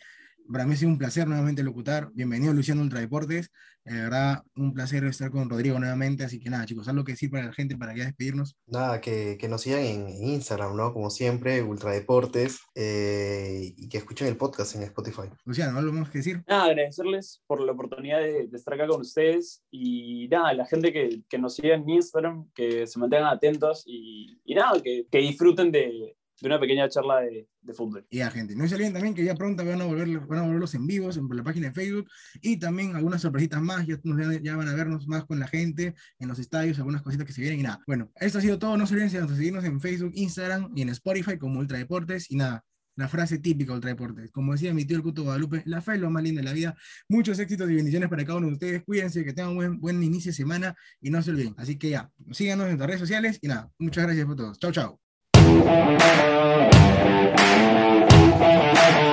Para 0.51 0.65
mí 0.65 0.73
ha 0.73 0.77
sido 0.77 0.91
un 0.91 0.97
placer 0.97 1.27
nuevamente 1.27 1.63
locutar. 1.63 2.09
Bienvenido 2.13 2.53
Luciano 2.53 2.81
Ultradeportes. 2.81 3.51
De 3.85 3.93
verdad, 3.93 4.43
un 4.55 4.73
placer 4.73 5.03
estar 5.05 5.31
con 5.31 5.49
Rodrigo 5.49 5.79
nuevamente. 5.79 6.23
Así 6.23 6.39
que 6.39 6.49
nada, 6.49 6.65
chicos, 6.65 6.87
algo 6.87 7.03
que 7.03 7.13
decir 7.13 7.29
para 7.29 7.45
la 7.45 7.53
gente 7.53 7.77
para 7.77 7.95
ya 7.95 8.05
despedirnos. 8.05 8.57
Nada, 8.67 9.01
que, 9.01 9.37
que 9.39 9.47
nos 9.47 9.61
sigan 9.61 9.81
en, 9.81 10.07
en, 10.07 10.23
Instagram, 10.29 10.75
¿no? 10.75 10.93
Como 10.93 11.09
siempre, 11.09 11.61
Ultradeportes, 11.61 12.59
eh, 12.75 13.73
y 13.75 13.89
que 13.89 13.97
escuchen 13.97 14.27
el 14.27 14.37
podcast 14.37 14.75
en 14.75 14.83
Spotify. 14.83 15.29
Luciano, 15.45 15.77
¿algo 15.77 15.93
más 15.93 16.09
que 16.09 16.19
decir? 16.19 16.43
Nada, 16.47 16.65
agradecerles 16.65 17.41
por 17.47 17.61
la 17.61 17.71
oportunidad 17.71 18.19
de, 18.19 18.47
de 18.47 18.57
estar 18.57 18.73
acá 18.73 18.87
con 18.87 19.01
ustedes. 19.01 19.63
Y 19.71 20.27
nada, 20.29 20.53
la 20.53 20.65
gente 20.65 20.91
que, 20.93 21.23
que, 21.29 21.37
nos 21.37 21.55
siga 21.55 21.75
en 21.75 21.89
Instagram, 21.89 22.49
que 22.53 22.87
se 22.87 22.99
mantengan 22.99 23.33
atentos 23.33 23.83
y, 23.85 24.39
y 24.45 24.55
nada, 24.55 24.81
que, 24.81 25.07
que 25.09 25.17
disfruten 25.19 25.71
de, 25.71 26.15
de 26.43 26.47
una 26.49 26.59
pequeña 26.59 26.89
charla 26.89 27.21
de, 27.21 27.47
fútbol. 27.73 28.05
Y 28.09 28.19
a 28.19 28.29
gente, 28.29 28.53
no 28.53 28.67
se 28.67 28.75
olviden 28.75 28.91
también 28.91 29.15
que 29.15 29.23
ya 29.23 29.33
pronto 29.33 29.63
van 29.63 29.79
a 29.79 29.85
volver, 29.85 30.19
van 30.19 30.39
a 30.39 30.41
volver 30.41 30.59
los 30.59 30.75
en 30.75 30.85
vivos 30.85 31.15
en 31.15 31.25
la 31.31 31.41
página 31.41 31.69
de 31.69 31.73
Facebook 31.73 32.09
y 32.41 32.57
también 32.57 32.97
algunas 32.97 33.21
sorpresitas 33.21 33.61
más, 33.61 33.87
ya, 33.87 33.97
ya, 34.41 34.57
van 34.57 34.67
a 34.67 34.75
vernos 34.75 35.07
más 35.07 35.23
con 35.23 35.39
la 35.39 35.47
gente 35.47 35.95
en 36.19 36.27
los 36.27 36.39
estadios, 36.39 36.77
algunas 36.79 37.01
cositas 37.01 37.25
que 37.25 37.31
se 37.31 37.39
vienen 37.39 37.61
y 37.61 37.63
nada. 37.63 37.81
Bueno, 37.87 38.11
esto 38.15 38.39
ha 38.39 38.41
sido 38.41 38.59
todo, 38.59 38.75
no 38.75 38.85
se 38.85 38.93
olviden 38.93 39.25
de 39.25 39.35
seguirnos 39.35 39.63
en 39.63 39.79
Facebook, 39.79 40.11
Instagram 40.15 40.73
y 40.75 40.81
en 40.81 40.89
Spotify 40.89 41.37
como 41.37 41.61
Ultra 41.61 41.77
Deportes 41.77 42.29
y 42.29 42.35
nada. 42.35 42.65
La 42.97 43.07
frase 43.07 43.39
típica 43.39 43.71
Ultra 43.71 43.91
Deportes. 43.91 44.29
Como 44.31 44.51
decía 44.51 44.73
mi 44.73 44.83
tío 44.83 44.97
el 44.97 45.03
Cuto 45.03 45.23
Guadalupe, 45.23 45.63
la 45.65 45.81
fe 45.81 45.93
es 45.93 46.01
lo 46.01 46.09
más 46.11 46.23
lindo 46.23 46.41
de 46.41 46.45
la 46.45 46.53
vida. 46.53 46.75
Muchos 47.07 47.39
éxitos 47.39 47.71
y 47.71 47.75
bendiciones 47.75 48.09
para 48.09 48.25
cada 48.25 48.37
uno 48.37 48.47
de 48.47 48.53
ustedes. 48.53 48.83
Cuídense, 48.83 49.23
que 49.23 49.31
tengan 49.31 49.51
un 49.51 49.55
buen, 49.55 49.79
buen 49.79 50.03
inicio 50.03 50.31
de 50.31 50.35
semana 50.35 50.75
y 50.99 51.09
no 51.09 51.21
se 51.21 51.31
olviden. 51.31 51.55
Así 51.57 51.77
que 51.77 51.89
ya, 51.89 52.11
síganos 52.31 52.65
en 52.65 52.71
nuestras 52.71 52.87
redes 52.87 52.99
sociales 52.99 53.39
y 53.41 53.47
nada, 53.47 53.71
muchas 53.79 54.03
gracias 54.03 54.25
por 54.25 54.35
todos. 54.35 54.59
Chao, 54.59 54.73
chao. 54.73 55.02
Thank 55.65 56.01
you. 59.07 59.12